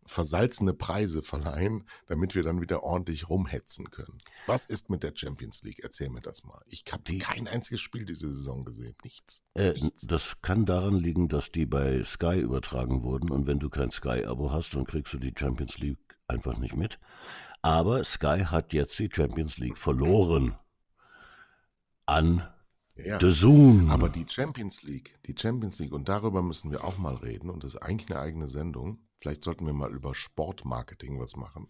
[0.08, 4.18] versalzene Preise verleihen, damit wir dann wieder ordentlich rumhetzen können.
[4.46, 5.80] Was ist mit der Champions League?
[5.82, 6.62] Erzähl mir das mal.
[6.66, 8.96] Ich habe kein einziges Spiel diese Saison gesehen.
[9.04, 9.42] Nichts.
[9.54, 10.06] Äh, Nichts.
[10.06, 14.50] Das kann daran liegen, dass die bei Sky übertragen wurden und wenn du kein Sky-Abo
[14.50, 16.98] hast, dann kriegst du die Champions League einfach nicht mit.
[17.62, 20.56] Aber Sky hat jetzt die Champions League verloren
[22.06, 22.48] an
[22.96, 23.90] ja, The Zoom.
[23.90, 27.62] Aber die Champions League, die Champions League, und darüber müssen wir auch mal reden, und
[27.62, 28.98] das ist eigentlich eine eigene Sendung.
[29.20, 31.68] Vielleicht sollten wir mal über Sportmarketing was machen.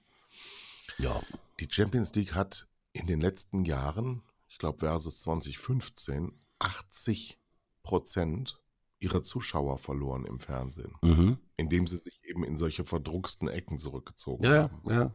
[0.98, 1.22] Ja.
[1.60, 7.38] Die Champions League hat in den letzten Jahren, ich glaube versus 2015, 80
[7.82, 8.60] Prozent
[9.00, 11.38] ihrer Zuschauer verloren im Fernsehen, mhm.
[11.56, 14.90] indem sie sich eben in solche verdrucksten Ecken zurückgezogen ja, haben.
[14.90, 15.14] Ja.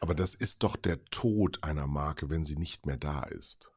[0.00, 3.72] Aber das ist doch der Tod einer Marke, wenn sie nicht mehr da ist.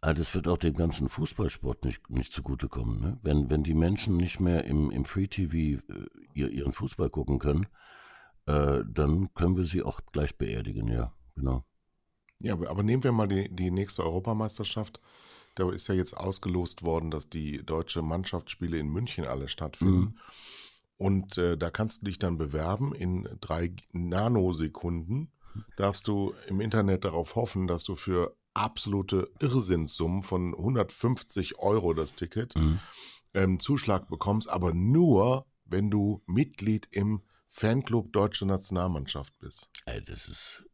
[0.00, 3.00] Ah, das wird auch dem ganzen Fußballsport nicht, nicht zugutekommen.
[3.00, 3.18] Ne?
[3.22, 5.80] Wenn, wenn die Menschen nicht mehr im, im Free-TV äh,
[6.34, 7.66] ihren Fußball gucken können,
[8.46, 11.64] äh, dann können wir sie auch gleich beerdigen, ja, genau.
[12.40, 15.00] Ja, aber nehmen wir mal die, die nächste Europameisterschaft.
[15.54, 19.98] Da ist ja jetzt ausgelost worden, dass die deutsche Mannschaftsspiele in München alle stattfinden.
[19.98, 20.18] Mhm.
[20.98, 25.32] Und äh, da kannst du dich dann bewerben in drei Nanosekunden.
[25.76, 32.14] Darfst du im Internet darauf hoffen, dass du für absolute Irrsinnssummen von 150 Euro das
[32.14, 32.80] Ticket mhm.
[33.34, 39.70] ähm, Zuschlag bekommst, aber nur, wenn du Mitglied im Fanclub Deutsche Nationalmannschaft bist.
[39.86, 40.64] Ey, das ist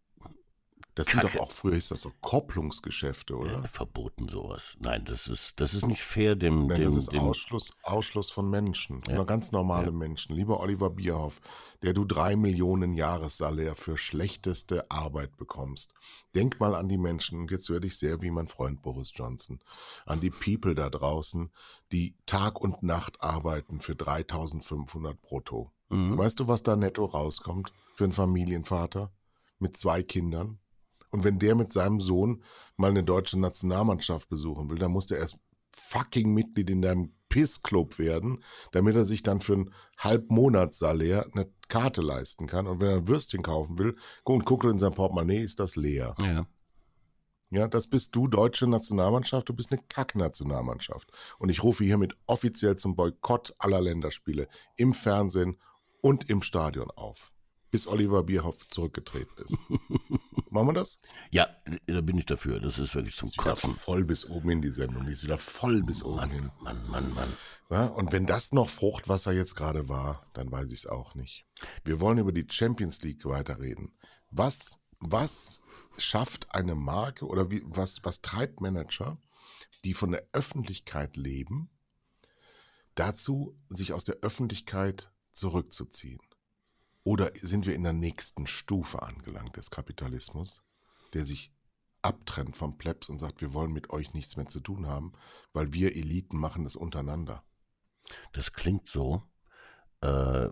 [0.94, 3.64] Das sind doch auch, früher ist das so Kopplungsgeschäfte, oder?
[3.64, 4.76] Äh, verboten sowas.
[4.78, 6.66] Nein, das ist, das ist nicht fair dem.
[6.66, 9.02] Nein, dem, das ist dem, Ausschluss, Ausschluss von Menschen.
[9.09, 9.14] Ja.
[9.14, 9.92] Nur ganz normale Ja.
[9.92, 10.37] Menschen.
[10.37, 11.40] Lieber Oliver Bierhoff,
[11.81, 15.94] der du drei Millionen Jahressalär für schlechteste Arbeit bekommst.
[16.35, 19.61] Denk mal an die Menschen, und jetzt werde ich sehr wie mein Freund Boris Johnson,
[20.05, 21.50] an die People da draußen,
[21.90, 25.72] die Tag und Nacht arbeiten für 3500 brutto.
[25.88, 26.18] Mhm.
[26.18, 29.11] Weißt du, was da netto rauskommt für einen Familienvater
[29.59, 30.59] mit zwei Kindern?
[31.12, 32.42] Und wenn der mit seinem Sohn
[32.77, 35.38] mal eine deutsche Nationalmannschaft besuchen will, dann muss der erst
[35.75, 42.03] fucking Mitglied in deinem Pissclub werden, damit er sich dann für einen Halbmonatssalär eine Karte
[42.03, 42.66] leisten kann.
[42.66, 46.14] Und wenn er ein Würstchen kaufen will und guckt in sein Portemonnaie, ist das leer.
[46.18, 46.46] Ja.
[47.51, 51.12] Ja, das bist du, deutsche Nationalmannschaft, du bist eine Kack-Nationalmannschaft.
[51.38, 55.59] Und ich rufe hiermit offiziell zum Boykott aller Länderspiele im Fernsehen
[56.01, 57.31] und im Stadion auf,
[57.70, 59.59] bis Oliver Bierhoff zurückgetreten ist.
[60.52, 60.98] Machen wir das?
[61.30, 61.48] ja,
[61.86, 62.60] da bin ich dafür.
[62.60, 63.70] Das ist wirklich zum Ist Kotzen.
[63.70, 65.06] voll bis oben hin, die Sendung.
[65.06, 66.50] Die ist wieder voll bis oben hin.
[66.60, 67.32] Mann, Mann, Mann.
[67.70, 71.46] Ja, und wenn das noch Fruchtwasser jetzt gerade war, dann weiß ich es auch nicht.
[71.84, 73.94] Wir wollen über die Champions League weiterreden.
[74.30, 75.62] Was, was
[75.96, 79.16] schafft eine Marke oder wie, was, was treibt Manager,
[79.84, 81.70] die von der Öffentlichkeit leben,
[82.94, 86.20] dazu, sich aus der Öffentlichkeit zurückzuziehen?
[87.04, 90.62] Oder sind wir in der nächsten Stufe angelangt des Kapitalismus,
[91.14, 91.52] der sich
[92.00, 95.12] abtrennt vom Plebs und sagt, wir wollen mit euch nichts mehr zu tun haben,
[95.52, 97.44] weil wir Eliten machen das untereinander.
[98.32, 99.22] Das klingt so
[100.00, 100.48] äh,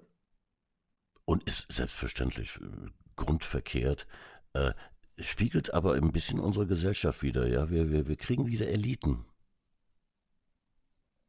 [1.25, 4.07] und ist selbstverständlich äh, grundverkehrt,
[4.53, 4.73] äh,
[5.19, 7.47] spiegelt aber ein bisschen unsere Gesellschaft wieder.
[7.47, 9.25] Ja, wir, wir, wir kriegen wieder Eliten.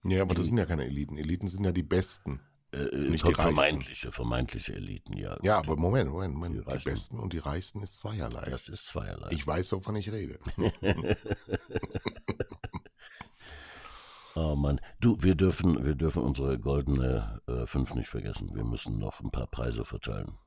[0.03, 1.17] Ja, aber das sind ja keine Eliten.
[1.17, 2.41] Eliten sind ja die Besten.
[2.73, 5.35] Äh, Nicht die vermeintliche, vermeintliche Eliten, ja.
[5.41, 6.55] Ja, aber Moment, Moment, Moment.
[6.55, 6.83] Die Die, Reichen.
[6.85, 8.49] Besten und die Reichsten ist zweierlei.
[8.49, 9.27] Das ist zweierlei.
[9.31, 10.39] Ich weiß, wovon ich rede.
[14.35, 14.79] oh Mann.
[15.01, 18.55] Du, wir dürfen, wir dürfen unsere goldene äh, Fünf nicht vergessen.
[18.55, 20.37] Wir müssen noch ein paar Preise verteilen.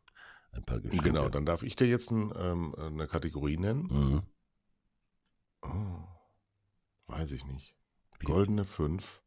[0.53, 1.05] Ein paar Geschenke.
[1.05, 3.83] Genau, dann darf ich dir jetzt ein, ähm, eine Kategorie nennen.
[3.91, 4.23] Mhm.
[5.63, 6.05] Oh,
[7.09, 7.75] weiß ich nicht.
[8.19, 8.27] Wie?
[8.27, 9.21] Goldene Fünf.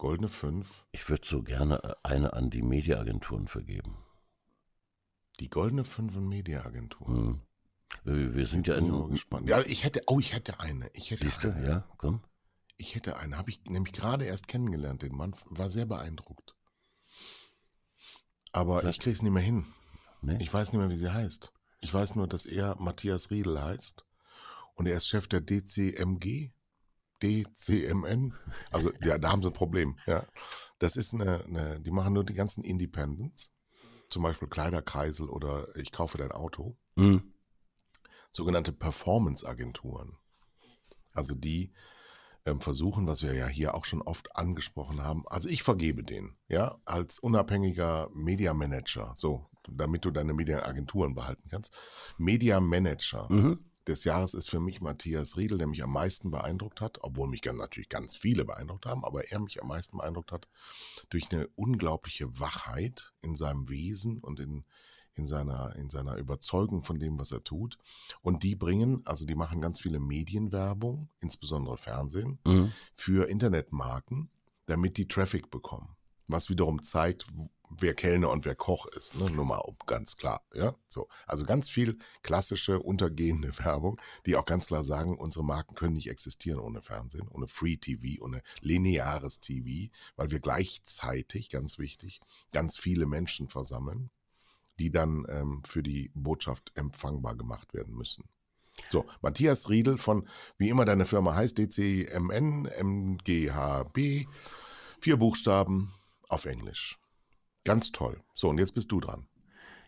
[0.00, 0.86] Goldene Fünf.
[0.92, 3.98] Ich würde so gerne äh, eine an die Mediaagenturen vergeben.
[5.40, 7.06] Die Goldene Fünf und Mediaagentur.
[7.06, 7.40] Mhm.
[8.04, 9.10] Wir, wir sind ja in.
[9.10, 9.46] gespannt.
[9.46, 10.88] Ja, ich hätte, oh, ich hätte eine.
[10.94, 11.68] Ich hätte Siehst du, eine.
[11.68, 12.22] ja, komm.
[12.78, 13.36] Ich hätte eine.
[13.36, 15.36] Habe ich nämlich gerade erst kennengelernt, den Mann.
[15.50, 16.56] War sehr beeindruckt.
[18.52, 19.66] Aber ich kriege es nicht mehr hin.
[20.22, 20.38] Nee?
[20.40, 21.52] Ich weiß nicht mehr, wie sie heißt.
[21.80, 24.06] Ich weiß nur, dass er Matthias Riedel heißt.
[24.76, 26.52] Und er ist Chef der DCMG.
[27.22, 28.34] DCMN.
[28.70, 29.98] Also, ja, da haben sie ein Problem.
[30.06, 30.26] Ja.
[30.78, 33.52] Das ist eine, eine, die machen nur die ganzen Independents.
[34.08, 36.76] Zum Beispiel Kleiderkreisel oder ich kaufe dein Auto.
[36.96, 37.32] Mhm.
[38.32, 40.16] Sogenannte Performance-Agenturen.
[41.14, 41.72] Also die
[42.46, 45.24] ähm, versuchen, was wir ja hier auch schon oft angesprochen haben.
[45.28, 51.48] Also ich vergebe den, ja, als unabhängiger Media Manager, so, damit du deine Medienagenturen behalten
[51.48, 51.76] kannst.
[52.16, 53.69] Media Manager Mhm.
[53.86, 57.42] Des Jahres ist für mich Matthias Riedel, der mich am meisten beeindruckt hat, obwohl mich
[57.42, 60.48] ganz, natürlich ganz viele beeindruckt haben, aber er mich am meisten beeindruckt hat
[61.08, 64.64] durch eine unglaubliche Wachheit in seinem Wesen und in,
[65.14, 67.78] in, seiner, in seiner Überzeugung von dem, was er tut.
[68.22, 72.72] Und die bringen, also die machen ganz viele Medienwerbung, insbesondere Fernsehen, Mhm.
[72.94, 74.28] für Internetmarken,
[74.66, 75.96] damit die Traffic bekommen.
[76.28, 77.26] Was wiederum zeigt,
[77.70, 79.14] wer Kellner und wer Koch ist.
[79.14, 79.30] Ne?
[79.30, 80.44] Nur mal um, ganz klar.
[80.54, 80.74] Ja?
[80.88, 81.08] So.
[81.26, 86.10] Also ganz viel klassische, untergehende Werbung, die auch ganz klar sagen, unsere Marken können nicht
[86.10, 92.20] existieren ohne Fernsehen, ohne Free TV, ohne lineares TV, weil wir gleichzeitig, ganz wichtig,
[92.52, 94.10] ganz viele Menschen versammeln,
[94.78, 98.24] die dann ähm, für die Botschaft empfangbar gemacht werden müssen.
[98.88, 104.26] So, Matthias Riedel von, wie immer deine Firma heißt, DCMN, MGHB,
[105.00, 105.92] vier Buchstaben
[106.28, 106.98] auf Englisch.
[107.64, 108.20] Ganz toll.
[108.34, 109.26] So, und jetzt bist du dran.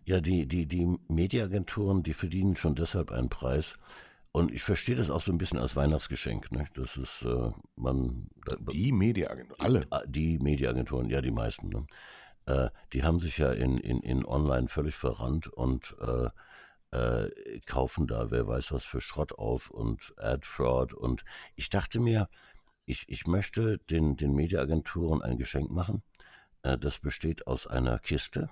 [0.04, 3.74] Ja, die, die, die Mediaagenturen, die verdienen schon deshalb einen Preis.
[4.32, 6.50] Und ich verstehe das auch so ein bisschen als Weihnachtsgeschenk.
[6.52, 6.66] Ne?
[6.74, 8.28] Das ist, äh, man.
[8.72, 9.86] Die Mediaagentur, alle.
[9.90, 11.68] Ah, Die Mediaagenturen, ja, die meisten.
[11.68, 11.86] Ne?
[12.46, 16.30] Äh, die haben sich ja in, in, in Online völlig verrannt und äh,
[16.92, 20.94] äh, kaufen da, wer weiß was für Schrott auf und Ad-Fraud.
[20.94, 22.28] Und ich dachte mir,
[22.86, 26.02] ich, ich möchte den, den Mediaagenturen ein Geschenk machen.
[26.62, 28.50] Äh, das besteht aus einer Kiste.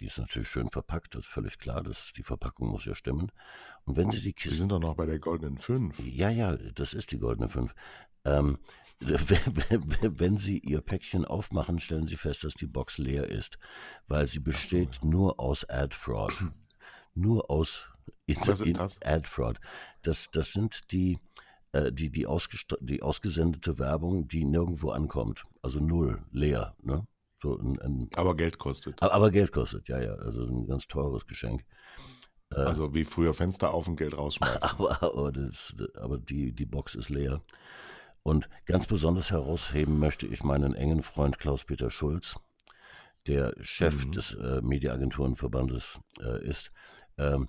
[0.00, 1.82] Die ist natürlich schön verpackt, das ist völlig klar.
[1.82, 3.30] Das, die Verpackung muss ja stimmen.
[3.84, 5.98] Und wenn Sie die Wir Kiste sind doch noch bei der goldenen Fünf.
[6.00, 7.74] ja, ja, das ist die goldene 5.
[8.24, 8.58] Ähm,
[9.00, 13.58] wenn Sie Ihr Päckchen aufmachen, stellen Sie fest, dass die Box leer ist,
[14.06, 16.32] weil sie besteht nur aus Ad-Fraud.
[17.14, 17.86] Nur aus
[18.46, 19.02] Was ist das?
[19.02, 19.60] Ad Fraud.
[20.02, 21.18] Das, das sind die,
[21.72, 22.26] äh, die, die,
[22.80, 25.44] die ausgesendete Werbung, die nirgendwo ankommt.
[25.60, 26.74] Also null, leer.
[26.82, 27.06] Ne?
[27.42, 29.02] So ein, ein, aber Geld kostet.
[29.02, 30.14] Aber, aber, Geld kostet, ja, ja.
[30.14, 31.64] Also ein ganz teures Geschenk.
[32.54, 34.62] Äh, also wie früher Fenster auf und Geld rausschmeißen.
[34.62, 37.42] Aber, aber, das, aber die, die Box ist leer.
[38.22, 42.36] Und ganz besonders herausheben möchte ich meinen engen Freund Klaus-Peter Schulz,
[43.26, 44.12] der Chef mhm.
[44.12, 46.70] des äh, Mediaagenturenverbandes äh, ist.
[47.18, 47.48] Ähm,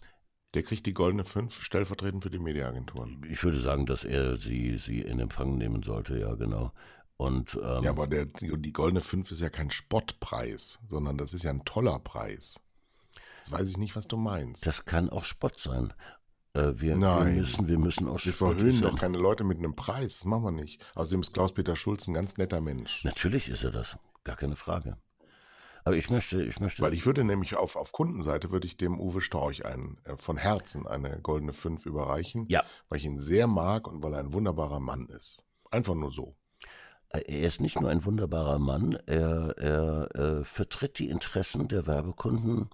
[0.56, 3.22] der kriegt die goldene 5 stellvertretend für die Mediaagenturen.
[3.30, 6.72] Ich würde sagen, dass er sie, sie in Empfang nehmen sollte, ja, genau.
[7.18, 11.44] Und, ähm, ja, aber der, die, goldene 5 ist ja kein Spottpreis, sondern das ist
[11.44, 12.60] ja ein toller Preis.
[13.38, 14.66] Jetzt weiß ich nicht, was du meinst.
[14.66, 15.94] Das kann auch Spott sein.
[16.54, 17.28] Äh, wir, Nein.
[17.28, 20.20] wir, müssen, wir müssen auch Wir verhöhnen doch keine Leute mit einem Preis.
[20.20, 20.86] Das machen wir nicht.
[20.96, 23.04] Außerdem ist Klaus-Peter Schulz ein ganz netter Mensch.
[23.04, 23.98] Natürlich ist er das.
[24.24, 24.98] Gar keine Frage.
[25.84, 26.82] Aber ich möchte, ich möchte.
[26.82, 30.38] Weil ich würde nämlich auf, auf Kundenseite würde ich dem Uwe Storch einen, äh, von
[30.38, 32.46] Herzen eine goldene 5 überreichen.
[32.48, 32.64] Ja.
[32.88, 35.44] Weil ich ihn sehr mag und weil er ein wunderbarer Mann ist.
[35.72, 36.36] Einfach nur so.
[37.14, 41.88] Äh, er ist nicht nur ein wunderbarer Mann, er, er äh, vertritt die Interessen der
[41.88, 42.70] Werbekunden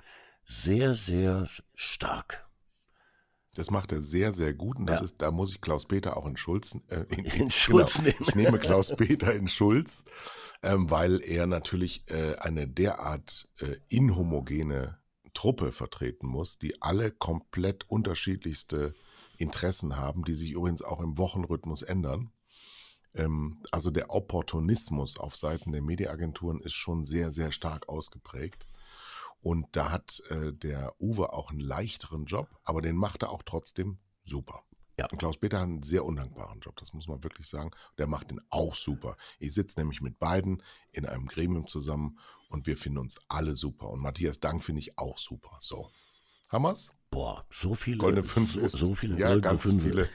[0.46, 2.46] sehr, sehr stark.
[3.56, 4.78] Das macht er sehr, sehr gut.
[4.78, 5.06] Und das ja.
[5.06, 8.26] ist, da muss ich Klaus-Peter auch in Schulz, äh, in, in Schulz genau, nehmen.
[8.28, 10.04] Ich nehme Klaus-Peter in Schulz,
[10.64, 14.98] ähm, weil er natürlich äh, eine derart äh, inhomogene
[15.34, 18.96] Truppe vertreten muss, die alle komplett unterschiedlichste
[19.38, 22.32] Interessen haben, die sich übrigens auch im Wochenrhythmus ändern.
[23.16, 28.68] Ähm, also der Opportunismus auf Seiten der Mediaagenturen ist schon sehr, sehr stark ausgeprägt.
[29.42, 33.44] Und da hat äh, der Uwe auch einen leichteren Job, aber den macht er auch
[33.44, 34.64] trotzdem super.
[34.98, 35.08] Ja.
[35.10, 37.72] Und Klaus Peter hat einen sehr undankbaren Job, das muss man wirklich sagen.
[37.98, 39.16] Der macht den auch super.
[39.40, 43.90] Ich sitze nämlich mit beiden in einem Gremium zusammen und wir finden uns alle super.
[43.90, 45.58] Und Matthias Dank finde ich auch super.
[45.62, 45.90] So.
[46.50, 46.92] Haben wir's?
[47.12, 47.98] Boah, so viele.
[47.98, 48.74] Goldene Fünf so, ist.
[48.74, 49.88] So viele ja, ganz Fünfe.
[49.88, 50.10] viele.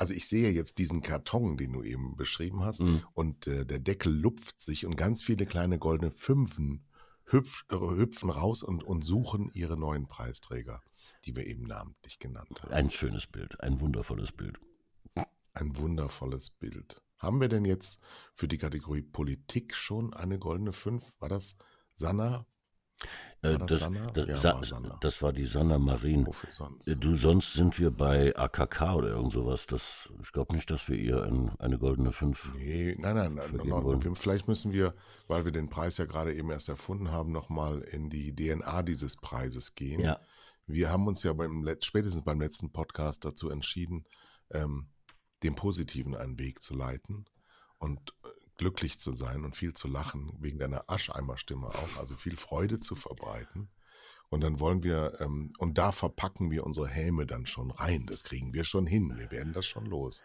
[0.00, 3.02] Also ich sehe jetzt diesen Karton, den du eben beschrieben hast, mhm.
[3.12, 6.86] und äh, der Deckel lupft sich und ganz viele kleine goldene Fünfen
[7.26, 10.80] hüpf, äh, hüpfen raus und, und suchen ihre neuen Preisträger,
[11.26, 12.72] die wir eben namentlich genannt haben.
[12.72, 14.58] Ein schönes Bild, ein wundervolles Bild.
[15.52, 17.02] Ein wundervolles Bild.
[17.18, 18.00] Haben wir denn jetzt
[18.32, 21.12] für die Kategorie Politik schon eine goldene Fünf?
[21.18, 21.56] War das
[21.96, 22.46] Sanna?
[23.42, 23.90] Äh, war das, das?
[24.12, 26.28] Das, ja, Sa war das war die Sanna Marin.
[26.50, 26.86] Sonst?
[26.86, 29.66] Äh, du, sonst sind wir bei AKK oder irgend sowas.
[29.66, 32.54] Das, ich glaube nicht, dass wir ihr ein, eine goldene 5.
[32.56, 33.50] Nee, nein, nein, nein.
[33.64, 34.94] No, no, vielleicht müssen wir,
[35.26, 39.16] weil wir den Preis ja gerade eben erst erfunden haben, nochmal in die DNA dieses
[39.16, 40.00] Preises gehen.
[40.00, 40.20] Ja.
[40.66, 44.04] Wir haben uns ja beim, spätestens beim letzten Podcast dazu entschieden,
[44.50, 44.88] ähm,
[45.42, 47.24] dem Positiven einen Weg zu leiten.
[47.78, 48.12] Und
[48.60, 52.94] glücklich zu sein und viel zu lachen, wegen deiner Ascheimerstimme auch, also viel Freude zu
[52.94, 53.70] verbreiten.
[54.28, 58.04] Und dann wollen wir, ähm, und da verpacken wir unsere Häme dann schon rein.
[58.04, 59.16] Das kriegen wir schon hin.
[59.16, 60.22] Wir werden das schon los.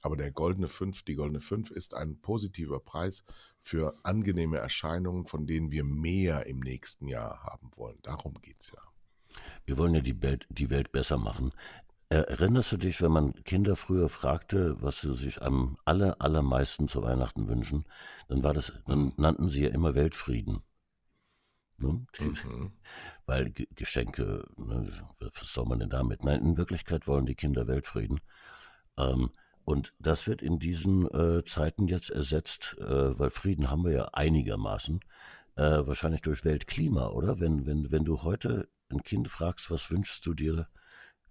[0.00, 3.24] Aber der goldene Fünf, die goldene Fünf ist ein positiver Preis
[3.60, 7.98] für angenehme Erscheinungen, von denen wir mehr im nächsten Jahr haben wollen.
[8.02, 8.82] Darum geht es ja.
[9.64, 11.52] Wir wollen ja die Welt, die Welt besser machen.
[12.12, 17.02] Erinnerst du dich, wenn man Kinder früher fragte, was sie sich am aller, allermeisten zu
[17.02, 17.86] Weihnachten wünschen,
[18.28, 20.62] dann war das, dann nannten sie ja immer Weltfrieden.
[21.78, 22.04] Ne?
[22.20, 22.72] Mhm.
[23.26, 26.22] Weil G Geschenke, ne, was soll man denn damit?
[26.22, 28.20] Nein, in Wirklichkeit wollen die Kinder Weltfrieden.
[28.98, 29.30] Ähm,
[29.64, 34.04] und das wird in diesen äh, Zeiten jetzt ersetzt, äh, weil Frieden haben wir ja
[34.12, 35.00] einigermaßen,
[35.56, 37.40] äh, wahrscheinlich durch Weltklima, oder?
[37.40, 40.68] Wenn, wenn, wenn du heute ein Kind fragst, was wünschst du dir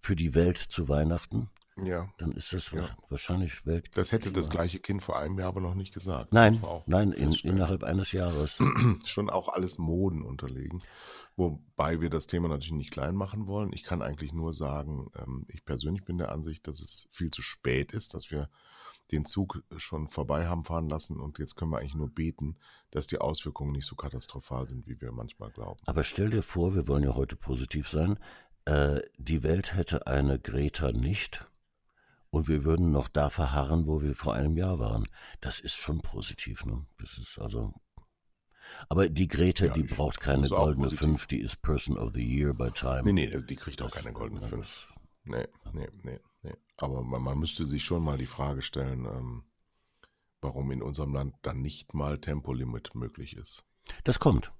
[0.02, 1.50] für die Welt zu Weihnachten,
[1.82, 2.10] ja.
[2.18, 2.90] dann ist das ja.
[3.10, 3.90] wahrscheinlich Welt.
[3.94, 6.34] Das hätte das gleiche Kind vor einem Jahr aber noch nicht gesagt.
[6.34, 8.58] Nein, nein, in, innerhalb eines Jahres.
[9.06, 10.82] Schon auch alles Moden unterlegen.
[11.38, 13.72] Wobei wir das Thema natürlich nicht klein machen wollen.
[13.74, 17.42] Ich kann eigentlich nur sagen, ähm, ich persönlich bin der Ansicht, dass es viel zu
[17.42, 18.50] spät ist, dass wir
[19.12, 22.58] den Zug schon vorbei haben fahren lassen und jetzt können wir eigentlich nur beten,
[22.92, 25.80] dass die Auswirkungen nicht so katastrophal sind, wie wir manchmal glauben.
[25.86, 28.18] Aber stell dir vor, wir wollen ja heute positiv sein,
[28.66, 31.46] äh, die Welt hätte eine Greta nicht
[32.32, 35.08] und wir würden noch da verharren, wo wir vor einem Jahr waren.
[35.42, 36.66] Das ist schon positiv.
[36.66, 36.86] Ne?
[36.98, 37.74] Das ist also.
[38.88, 42.54] Aber die Greta, ja, die braucht keine goldene 5, die ist Person of the Year
[42.54, 43.02] bei Time.
[43.04, 44.88] Nee, nee, die kriegt auch keine goldene 5.
[45.26, 46.56] Nee, nee, nee, nee.
[46.78, 49.44] Aber man, man, müsste sich schon mal die Frage stellen, ähm,
[50.40, 53.66] warum in unserem Land dann nicht mal Tempolimit möglich ist.
[54.06, 54.52] Das kommt.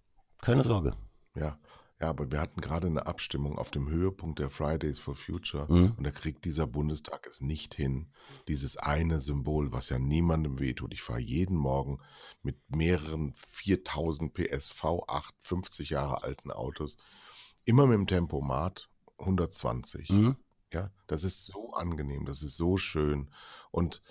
[0.42, 0.96] Keine Sorge.
[1.36, 1.58] Ja,
[2.02, 5.94] ja, aber wir hatten gerade eine Abstimmung auf dem Höhepunkt der Fridays for Future mhm.
[5.98, 8.08] und da kriegt dieser Bundestag es nicht hin,
[8.48, 10.94] dieses eine Symbol, was ja niemandem wehtut.
[10.94, 12.00] Ich fahre jeden Morgen
[12.42, 16.98] mit mehreren 4000 PS V8 50 Jahre alten Autos
[17.66, 18.90] immer mit dem Tempomat
[19.20, 20.10] 120.
[20.10, 20.38] Mhm.
[20.74, 23.30] Ja, das ist so angenehm, das ist so schön.
[23.70, 24.02] Und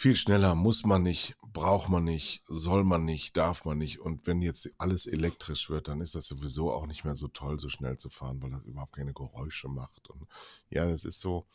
[0.00, 4.00] viel schneller muss man nicht, braucht man nicht, soll man nicht, darf man nicht.
[4.00, 7.60] Und wenn jetzt alles elektrisch wird, dann ist das sowieso auch nicht mehr so toll,
[7.60, 10.08] so schnell zu fahren, weil das überhaupt keine Geräusche macht.
[10.08, 10.26] Und
[10.70, 11.46] ja, das ist so,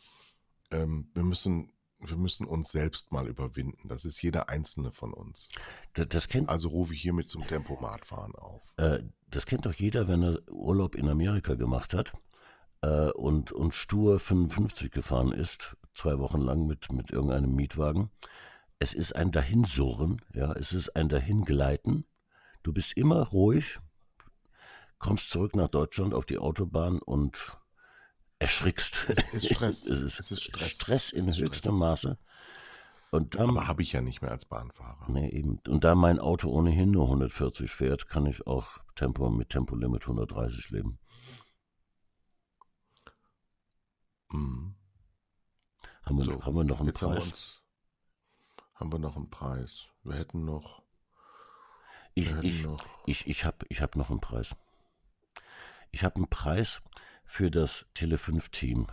[0.70, 3.88] ähm, wir müssen, wir müssen uns selbst mal überwinden.
[3.88, 5.48] Das ist jeder einzelne von uns.
[5.94, 8.62] Das, das kennt, Also rufe ich hiermit zum Tempomatfahren auf.
[8.76, 12.12] äh, das kennt doch jeder, wenn er Urlaub in Amerika gemacht hat
[12.82, 18.10] äh, und, und stur 55 gefahren ist, zwei Wochen lang mit, mit irgendeinem Mietwagen.
[18.78, 22.04] Es ist ein Dahinsurren, ja, es ist ein Dahingleiten.
[22.62, 23.78] Du bist immer ruhig,
[24.98, 27.56] kommst zurück nach Deutschland auf die Autobahn und
[28.38, 29.06] erschrickst.
[29.08, 29.86] Es ist Stress.
[29.90, 30.70] es ist, Es ist Stress.
[30.72, 31.80] Stress in ist höchstem Stress.
[31.80, 32.18] Maße.
[33.10, 35.06] Und da, Aber habe ich ja nicht mehr als Bahnfahrer.
[35.08, 35.58] nee, eben.
[35.68, 40.70] und da mein Auto ohnehin nur 140 fährt, kann ich auch Tempo mit Tempolimit 130
[40.70, 40.98] leben.
[44.30, 44.75] Mhm.
[46.06, 47.26] Haben wir, So, haben wir noch einen Jetzt haben wir, Preis?
[47.26, 47.62] uns,
[48.74, 49.86] haben wir noch einen Preis.
[50.04, 50.82] Wir hätten noch.
[52.14, 52.78] Ich, hätten ich, noch.
[53.06, 54.54] ich, ich habe ich hab noch einen Preis.
[55.90, 56.80] Ich habe einen Preis
[57.24, 58.86] für das Tele5-Team.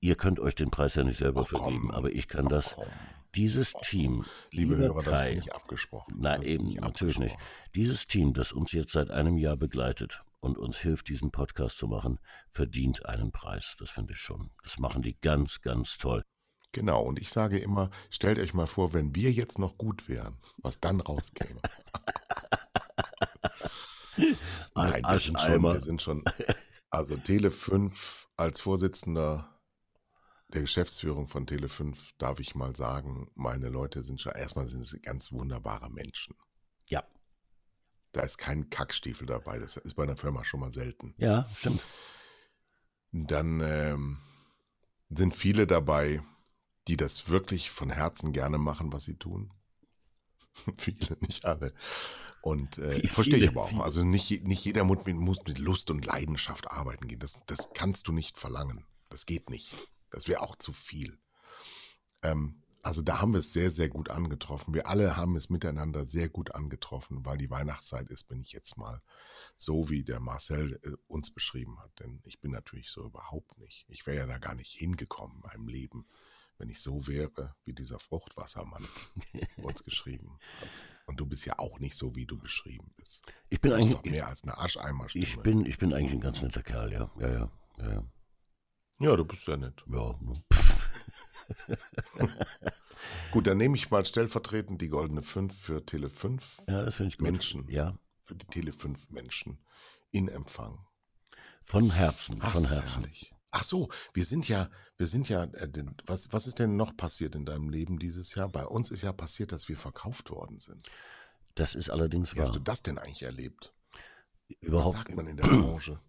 [0.00, 1.60] Ihr könnt euch den Preis ja nicht selber Ach, komm.
[1.60, 2.72] vergeben, aber ich kann Ach, das.
[2.74, 2.86] komm.
[3.34, 6.20] Dieses Team, Liebe Hörer, das Kai, ist nicht abgesprochen.
[6.20, 7.34] Das ist eben, natürlich nicht.
[7.74, 11.86] Dieses Team, das uns jetzt seit einem Jahr begleitet und uns hilft, diesen Podcast zu
[11.86, 12.18] machen,
[12.50, 13.76] verdient einen Preis.
[13.78, 14.50] Das finde ich schon.
[14.64, 16.22] Das machen die ganz, ganz toll.
[16.72, 20.38] Genau, und ich sage immer, stellt euch mal vor, wenn wir jetzt noch gut wären,
[20.56, 21.60] was dann rauskäme.
[24.74, 26.24] Nein, wir sind, schon, wir sind schon,
[26.90, 29.48] also Tele5 als Vorsitzender
[30.48, 35.00] der Geschäftsführung von Tele5 darf ich mal sagen, meine Leute sind schon, erstmal sind es
[35.02, 36.34] ganz wunderbare Menschen.
[36.86, 37.04] Ja,
[38.12, 41.14] Da ist kein Kackstiefel dabei, das ist bei einer Firma schon mal selten.
[41.18, 41.84] ja, stimmt.
[43.10, 44.18] Dann ähm,
[45.10, 46.22] sind viele dabei,
[46.88, 49.52] die das wirklich von Herzen gerne machen, was sie tun.
[50.78, 51.72] viele, nicht alle.
[52.42, 53.68] Und äh, verstehe ich aber auch.
[53.68, 53.84] viele.
[53.84, 57.20] Also nicht, nicht jeder muss mit, muss mit Lust und Leidenschaft arbeiten gehen.
[57.20, 58.84] Das, das kannst du nicht verlangen.
[59.08, 59.74] Das geht nicht.
[60.10, 61.18] Das wäre auch zu viel.
[62.22, 64.74] Ähm, also da haben wir es sehr, sehr gut angetroffen.
[64.74, 68.76] Wir alle haben es miteinander sehr gut angetroffen, weil die Weihnachtszeit ist, bin ich jetzt
[68.76, 69.00] mal
[69.56, 71.92] so, wie der Marcel äh, uns beschrieben hat.
[72.00, 73.86] Denn ich bin natürlich so überhaupt nicht.
[73.88, 76.06] Ich wäre ja da gar nicht hingekommen in meinem Leben,
[76.58, 78.88] wenn ich so wäre, wie dieser Fruchtwassermann
[79.58, 80.68] uns geschrieben hat.
[81.06, 83.24] Und du bist ja auch nicht so, wie du beschrieben bist.
[83.48, 85.24] Ich bin Du bist eigentlich, doch mehr als eine Ascheimerstimme.
[85.24, 87.10] ich bin, ich bin eigentlich ein ganz netter Kerl, ja.
[87.20, 88.04] Ja, ja, ja, ja.
[88.98, 89.84] ja, du bist ja nett.
[89.88, 90.32] ja ne.
[93.32, 96.62] Gut, dann nehme ich mal stellvertretend die goldene 5 für Tele 5.
[96.68, 97.26] ja das ich gut.
[97.28, 97.68] Menschen.
[97.68, 99.58] Ja, Für die Tele 5 Menschen
[100.10, 100.86] in Empfang.
[101.64, 103.02] von Herzen, Ach, von Herzen.
[103.02, 103.32] herrlich.
[103.50, 105.68] Ach so, wir sind ja, wir sind ja, äh,
[106.06, 108.48] was, was ist denn noch passiert in deinem Leben dieses Jahr?
[108.48, 110.88] Bei uns ist ja passiert, dass wir verkauft worden sind.
[111.54, 112.54] Das ist allerdings Wie hast wahr.
[112.54, 113.74] du das denn eigentlich erlebt?
[114.48, 116.00] Was Überhaupt sagt man in der Branche?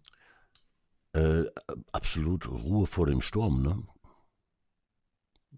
[1.12, 1.44] äh,
[1.92, 3.86] absolut Ruhe vor dem Sturm, ne?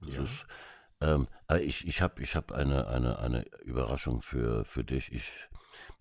[0.05, 0.23] Ja.
[0.23, 0.47] ist,
[1.01, 1.29] ähm,
[1.61, 5.13] ich, ich habe ich hab eine, eine, eine Überraschung für, für dich.
[5.13, 5.31] Ich,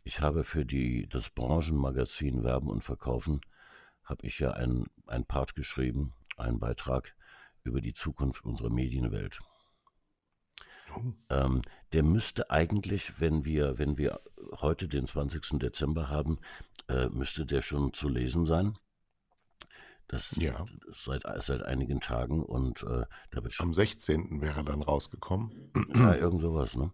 [0.04, 3.42] ich habe für die, das Branchenmagazin Werben und Verkaufen,
[4.04, 7.16] habe ich ja ein, ein Part geschrieben, einen Beitrag
[7.64, 9.40] über die Zukunft unserer Medienwelt.
[10.96, 11.62] Oh, Ähm,
[11.94, 14.22] der müsste eigentlich, wenn wir, wenn wir
[14.62, 15.60] heute den 20.
[15.60, 16.40] Dezember haben,
[16.88, 18.78] äh, müsste der schon zu lesen sein.
[20.08, 20.66] Das Ja.
[20.88, 24.42] ist seit, seit einigen Tagen und äh, da wird Am 16.
[24.42, 25.72] wäre dann rausgekommen.
[25.96, 26.92] ja, irgend sowas, ne?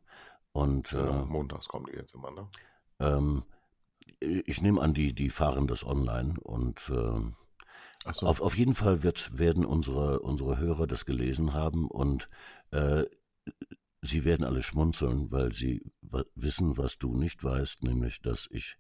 [0.54, 2.48] Und Genau, äh, montags kommt die jetzt immer, ne?
[3.00, 3.44] ähm,
[4.20, 7.36] ich nehme an, die, die fahren das online und ähm,
[8.06, 12.30] Achso, Auf, auf jeden Fall wird, werden unsere, unsere Hörer das gelesen haben und
[12.72, 13.04] äh,
[14.02, 15.84] sie werden alle schmunzeln, weil sie
[16.36, 18.78] wissen, was du nicht weißt, nämlich, dass ich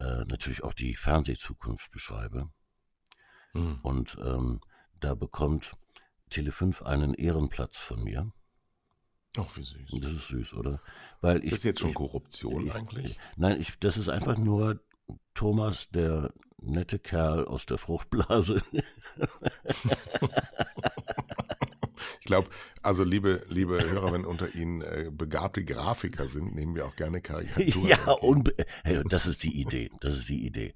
[0.00, 2.50] äh, natürlich auch die Fernsehzukunft beschreibe.
[3.56, 3.78] Hm.
[3.82, 4.60] Und ähm,
[5.00, 5.72] da bekommt
[6.30, 8.32] Tele5 einen Ehrenplatz von mir.
[9.38, 9.90] Ach, wie süß.
[10.00, 10.80] Das ist süß, oder?
[11.20, 13.18] Weil Ist das jetzt schon ich, Korruption ich- eigentlich?
[13.36, 14.80] Nein, ich, das ist einfach nur
[15.34, 18.62] Thomas, der nette Kerl aus der Fruchtblase.
[22.20, 22.48] Ich glaube,
[22.82, 27.20] also liebe, liebe Hörer, wenn unter Ihnen äh, begabte Grafiker sind, nehmen wir auch gerne
[27.20, 27.86] Karikaturen.
[27.88, 28.16] ja,
[28.84, 29.90] hey, das ist die Idee.
[30.00, 30.74] Das ist die Idee.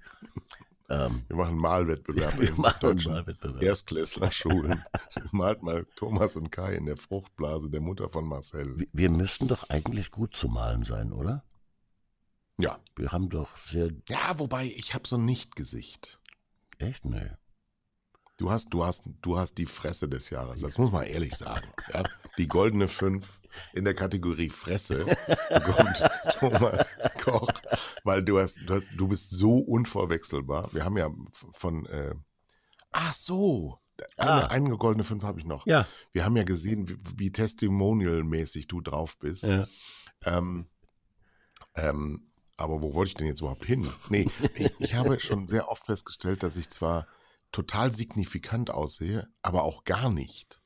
[0.91, 3.63] Ähm, Wir machen Malwettbewerbe wir in machen deutschen mal Wettbewerb.
[3.63, 4.85] Erstklässlerschulen.
[5.31, 8.77] Malt mal Thomas und Kai in der Fruchtblase der Mutter von Marcel.
[8.79, 11.45] Wir- Wir müssten doch eigentlich gut zu malen sein, oder?
[12.61, 12.79] Ja.
[12.97, 13.91] Wir haben doch sehr.
[14.09, 16.21] Ja, wobei, ich habe so ein Nicht-Gesicht.
[16.79, 17.05] Echt?
[17.05, 17.31] Nee.
[18.41, 20.63] Du hast, du hast, du hast die Fresse des Jahres.
[20.63, 21.69] Das muss man ehrlich sagen.
[21.93, 22.03] Ja?
[22.39, 23.39] Die goldene Fünf
[23.75, 25.05] in der Kategorie Fresse
[25.51, 26.03] bekommt
[26.39, 27.51] Thomas Koch,
[28.03, 30.71] weil du hast, du hast, du bist so unverwechselbar.
[30.73, 31.11] Wir haben ja
[31.53, 32.15] von, äh,
[32.93, 33.79] ach so,
[34.17, 34.47] eine, Ah.
[34.47, 35.67] eine goldene Fünf habe ich noch.
[35.67, 35.87] Ja.
[36.13, 39.43] Wir haben ja gesehen, wie, wie testimonial-mäßig du drauf bist.
[39.45, 39.67] ja.
[40.25, 40.67] Ähm,
[41.77, 42.27] ähm,
[42.57, 43.93] aber wo wollte ich denn jetzt überhaupt hin?
[44.09, 47.07] Nee, ich, ich habe schon sehr oft festgestellt, dass ich zwar
[47.53, 50.61] total signifikant aussehe, aber auch gar nicht.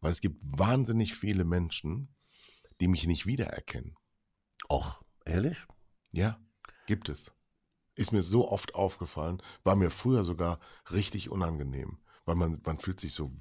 [0.00, 2.14] Weil es gibt wahnsinnig viele Menschen,
[2.80, 3.96] die mich nicht wiedererkennen.
[4.70, 5.58] Och, ehrlich?
[6.12, 6.38] Ja,
[6.86, 7.32] gibt es.
[7.94, 10.60] Ist mir so oft aufgefallen, war mir früher sogar
[10.92, 13.32] richtig unangenehm, weil man, man fühlt sich so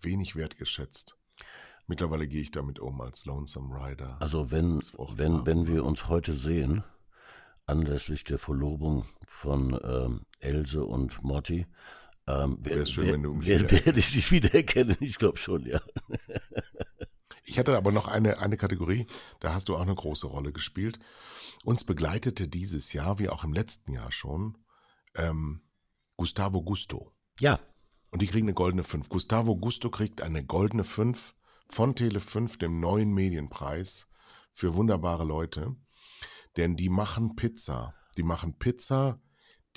[0.00, 1.16] wenig wertgeschätzt.
[1.86, 4.16] Mittlerweile gehe ich damit um als Lonesome Rider.
[4.20, 4.80] Also wenn,
[5.16, 6.84] wenn, wenn wir uns heute sehen,
[7.66, 11.66] anlässlich der Verlobung von ähm, Else und Morty,
[12.30, 14.96] ähm, Wär's schön, wer- wenn du wer- werde ich dich wiedererkennen?
[15.00, 15.80] Ich glaube schon, ja.
[17.44, 19.06] Ich hatte aber noch eine, eine Kategorie,
[19.40, 20.98] da hast du auch eine große Rolle gespielt.
[21.64, 24.56] Uns begleitete dieses Jahr, wie auch im letzten Jahr schon,
[25.16, 25.62] ähm,
[26.16, 27.12] Gustavo Gusto.
[27.40, 27.58] Ja,
[28.10, 29.08] Und die kriegen eine goldene 5.
[29.08, 31.34] Gustavo Gusto kriegt eine goldene 5
[31.68, 34.08] von Tele5, dem neuen Medienpreis
[34.52, 35.74] für wunderbare Leute.
[36.56, 37.94] Denn die machen Pizza.
[38.16, 39.20] Die machen Pizza,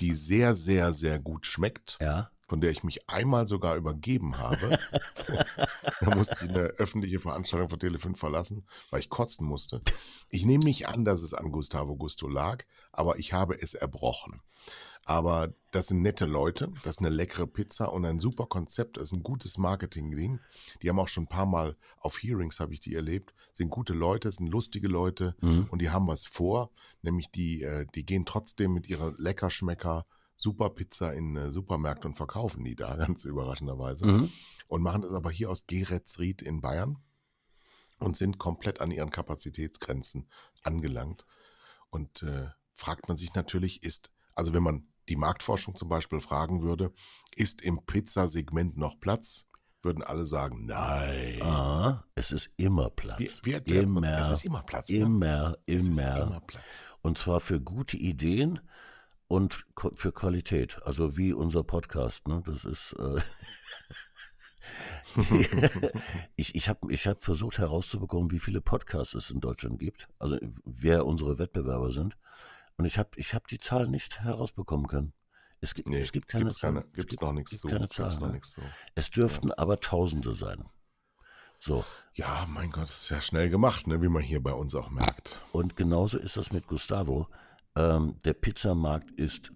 [0.00, 2.30] die sehr, sehr, sehr gut schmeckt ja.
[2.46, 4.78] Von der ich mich einmal sogar übergeben habe.
[6.00, 9.82] da musste ich eine öffentliche Veranstaltung von Tele5 verlassen, weil ich kotzen musste.
[10.28, 14.40] Ich nehme nicht an, dass es an Gustavo Gusto lag, aber ich habe es erbrochen.
[15.06, 19.08] Aber das sind nette Leute, das ist eine leckere Pizza und ein super Konzept, das
[19.08, 20.40] ist ein gutes Marketing-Ding.
[20.80, 23.92] Die haben auch schon ein paar Mal auf Hearings, habe ich die erlebt, sind gute
[23.92, 25.68] Leute, sind lustige Leute Mhm.
[25.70, 26.70] und die haben was vor,
[27.02, 30.06] nämlich die, äh, die gehen trotzdem mit ihrer Leckerschmecker
[30.36, 34.06] Super Pizza in äh, Supermärkte und verkaufen die da, ganz überraschenderweise.
[34.06, 34.32] Mhm.
[34.66, 36.98] Und machen das aber hier aus Geretsried in Bayern
[37.98, 40.28] und sind komplett an ihren Kapazitätsgrenzen
[40.62, 41.26] angelangt.
[41.90, 46.62] Und äh, fragt man sich natürlich, ist, also wenn man die Marktforschung zum Beispiel fragen
[46.62, 46.92] würde,
[47.36, 49.46] ist im Pizzasegment noch Platz?
[49.82, 51.42] Würden alle sagen, nein.
[51.42, 53.20] Ah, es ist immer Platz.
[53.20, 54.04] Erklärt man?
[54.04, 54.88] immer, Es ist immer Platz.
[54.88, 54.96] Ne?
[54.96, 56.22] immer, Es ist immer.
[56.22, 56.64] immer Platz.
[57.02, 58.60] Und zwar für gute Ideen
[59.28, 59.64] und
[59.94, 60.80] für Qualität.
[60.84, 62.26] Also wie unser Podcast.
[62.28, 62.42] Ne?
[62.46, 62.92] Das ist.
[62.98, 63.20] Äh
[66.36, 70.08] ich ich habe ich hab versucht herauszubekommen, wie viele Podcasts es in Deutschland gibt.
[70.18, 72.16] Also wer unsere Wettbewerber sind.
[72.76, 75.12] Und ich habe ich hab die Zahl nicht herausbekommen können.
[75.60, 76.72] Es gibt, Nee, es gibt keine gibt's Zahl.
[76.74, 77.68] keine, Es gibt's gibt- noch nichts gibt so.
[77.68, 78.32] keine Zahl, ne?
[78.32, 78.62] nichts so.
[78.94, 80.64] Es dürften aber Tausende sein.
[81.60, 81.84] So.
[82.14, 85.40] Ja, mein Gott, ist ja schnell gemacht, ne, wie man hier bei uns auch merkt.
[85.52, 87.28] Und genauso ist das mit Gustavo.
[87.76, 89.52] Ähm, der Pizzamarkt ist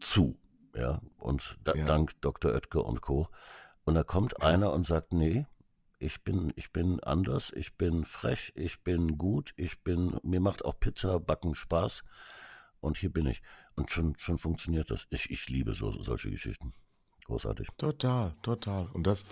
[0.00, 0.38] zu,
[0.74, 1.84] ja, und da, Ja.
[1.86, 2.52] dank Dr.
[2.52, 3.28] Oetker und Co.
[3.84, 5.46] Und da kommt einer und sagt, nee,
[5.98, 10.64] ich bin, ich bin anders, ich bin frech, ich bin gut, ich bin, mir macht
[10.64, 12.02] auch Pizza backen Spaß
[12.80, 13.42] und hier bin ich.
[13.74, 15.06] Und schon, schon funktioniert das.
[15.10, 16.74] Ich, ich liebe so, solche Geschichten.
[17.26, 17.68] Großartig.
[17.78, 18.88] Total, total.
[18.92, 19.26] Und das,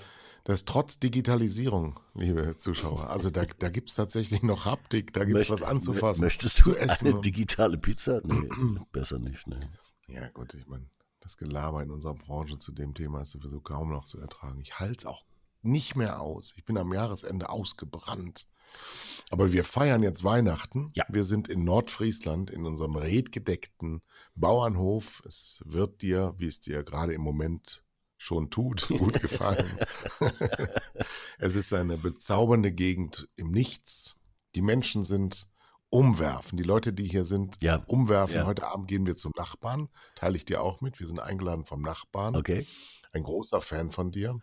[0.45, 3.11] das trotz Digitalisierung, liebe Zuschauer.
[3.11, 6.71] Also da, da gibt es tatsächlich noch Haptik, da gibt es was anzufassen, Möchtest zu
[6.71, 7.09] du essen.
[7.09, 8.21] eine digitale Pizza?
[8.25, 8.49] Nee,
[8.93, 9.47] besser nicht.
[9.47, 9.61] Nee.
[10.09, 10.87] Ja, gut, ich meine,
[11.21, 14.61] das Gelaber in unserer Branche zu dem Thema ist sowieso kaum noch zu ertragen.
[14.61, 15.25] Ich halte es auch
[15.63, 16.53] nicht mehr aus.
[16.57, 18.47] Ich bin am Jahresende ausgebrannt.
[19.31, 20.91] Aber wir feiern jetzt Weihnachten.
[20.95, 21.05] Ja.
[21.09, 24.03] Wir sind in Nordfriesland in unserem redgedeckten
[24.35, 25.23] Bauernhof.
[25.27, 27.85] Es wird dir, wie es dir gerade im Moment
[28.17, 29.79] schon tut, gut gefallen.
[31.39, 34.17] es ist eine bezaubernde Gegend im Nichts.
[34.55, 35.51] Die Menschen sind
[35.91, 36.57] umwerfen.
[36.57, 37.83] Die Leute, die hier sind, Ja.
[37.87, 38.37] umwerfen.
[38.37, 38.47] Ja.
[38.47, 39.89] Heute Abend gehen wir zum Nachbarn.
[40.15, 41.01] Teile ich dir auch mit.
[41.01, 42.37] Wir sind eingeladen vom Nachbarn.
[42.37, 42.67] Okay.
[43.13, 44.39] Ein großer Fan von dir.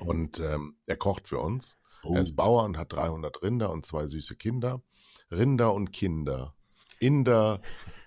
[0.00, 1.78] Und ähm, er kocht für uns.
[2.02, 2.14] Oh.
[2.14, 4.82] Er ist Bauer und hat 300 Rinder und zwei süße Kinder.
[5.30, 6.54] Rinder und Kinder.
[6.98, 7.60] Inder,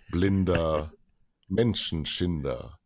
[0.10, 0.92] Blinder,
[1.48, 2.80] Menschenschinder.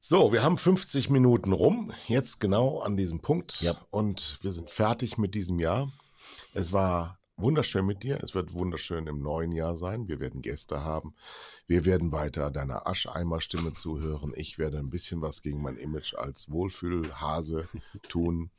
[0.00, 3.62] So, wir haben 50 Minuten rum, jetzt genau an diesem Punkt.
[3.62, 3.80] Ja.
[3.90, 5.90] Und wir sind fertig mit diesem Jahr.
[6.52, 8.22] Es war wunderschön mit dir.
[8.22, 10.08] Es wird wunderschön im neuen Jahr sein.
[10.08, 11.14] Wir werden Gäste haben.
[11.66, 14.32] Wir werden weiter deiner Ascheimer-Stimme zuhören.
[14.34, 17.68] Ich werde ein bisschen was gegen mein Image als Wohlfühlhase
[18.08, 18.50] tun.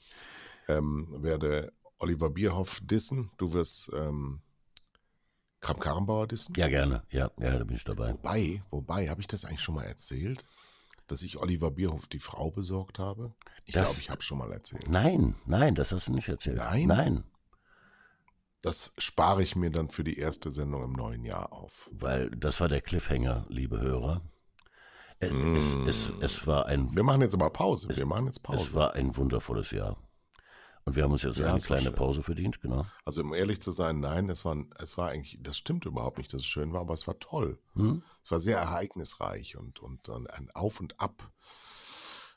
[0.68, 3.32] Ähm, werde Oliver Bierhoff dissen.
[3.38, 4.42] Du wirst ähm,
[5.62, 6.54] Kram Karrenbauer dissen.
[6.56, 7.04] Ja, gerne.
[7.10, 8.14] Ja, ja, da bin ich dabei.
[8.14, 10.46] Wobei, wobei, habe ich das eigentlich schon mal erzählt?
[11.08, 13.34] Dass ich Oliver Bierhoff die Frau besorgt habe?
[13.66, 14.90] Ich glaube, ich habe schon mal erzählt.
[14.90, 16.58] Nein, nein, das hast du nicht erzählt.
[16.58, 16.88] Nein?
[16.88, 17.24] Nein,
[18.66, 21.88] Das spare ich mir dann für die erste Sendung im neuen Jahr auf.
[21.92, 24.22] weil das war der Cliffhanger, liebe Hörer.
[25.20, 27.90] Äh, Es, es, es, war ein, Wir machen jetzt aber Pause.
[27.96, 28.64] Wir machen jetzt Pause.
[28.64, 29.98] es war ein wundervolles Jahr.
[30.84, 31.92] Und wir haben uns jetzt Ja, eine es kleine.
[31.92, 32.86] Pause verdient, genau.
[33.06, 36.34] Also um ehrlich zu sein, nein, es war, es war eigentlich, das stimmt überhaupt nicht,
[36.34, 37.60] dass es schön war, aber es war toll.
[37.74, 38.04] Hm?
[38.24, 41.32] Es war sehr ereignisreich und, und, und ein Auf und Ab.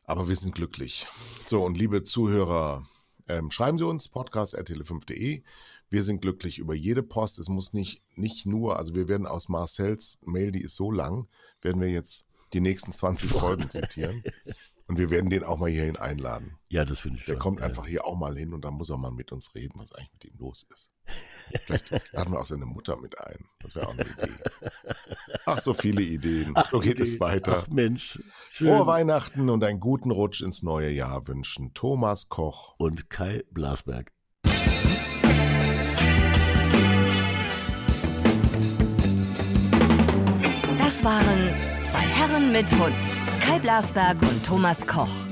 [0.04, 1.06] Aber wir sind glücklich.
[1.46, 2.86] So, und liebe Zuhörer,
[3.28, 5.42] ähm, schreiben Sie uns podcast.tele5.de.
[5.90, 7.38] Wir sind glücklich über jede Post.
[7.38, 11.28] Es muss nicht, nicht nur, also wir werden aus Marcells Mail, die ist so lang,
[11.62, 14.22] werden wir jetzt die nächsten 20 Folgen zitieren.
[14.86, 16.58] Und wir werden den auch mal hierhin einladen.
[16.70, 17.40] Ja, das finde ich Der schon.
[17.42, 17.66] kommt ja.
[17.66, 20.12] einfach hier auch mal hin und dann muss er mal mit uns reden, was eigentlich
[20.14, 20.90] mit ihm los ist.
[21.66, 23.44] Vielleicht laden wir auch seine Mutter mit ein.
[23.60, 24.32] Das wäre auch eine Idee.
[25.44, 26.54] Ach, so viele Ideen.
[26.70, 27.20] so geht es Idee.
[27.20, 27.64] weiter.
[27.66, 28.18] Ach Mensch.
[28.50, 28.68] Schön.
[28.68, 32.74] Frohe Weihnachten und einen guten Rutsch ins neue Jahr wünschen Thomas Koch.
[32.78, 34.12] Und Kai Blasberg.
[40.98, 42.92] Das waren zwei Herren mit Hund.
[43.40, 45.27] Kai Blasberg und Thomas Koch.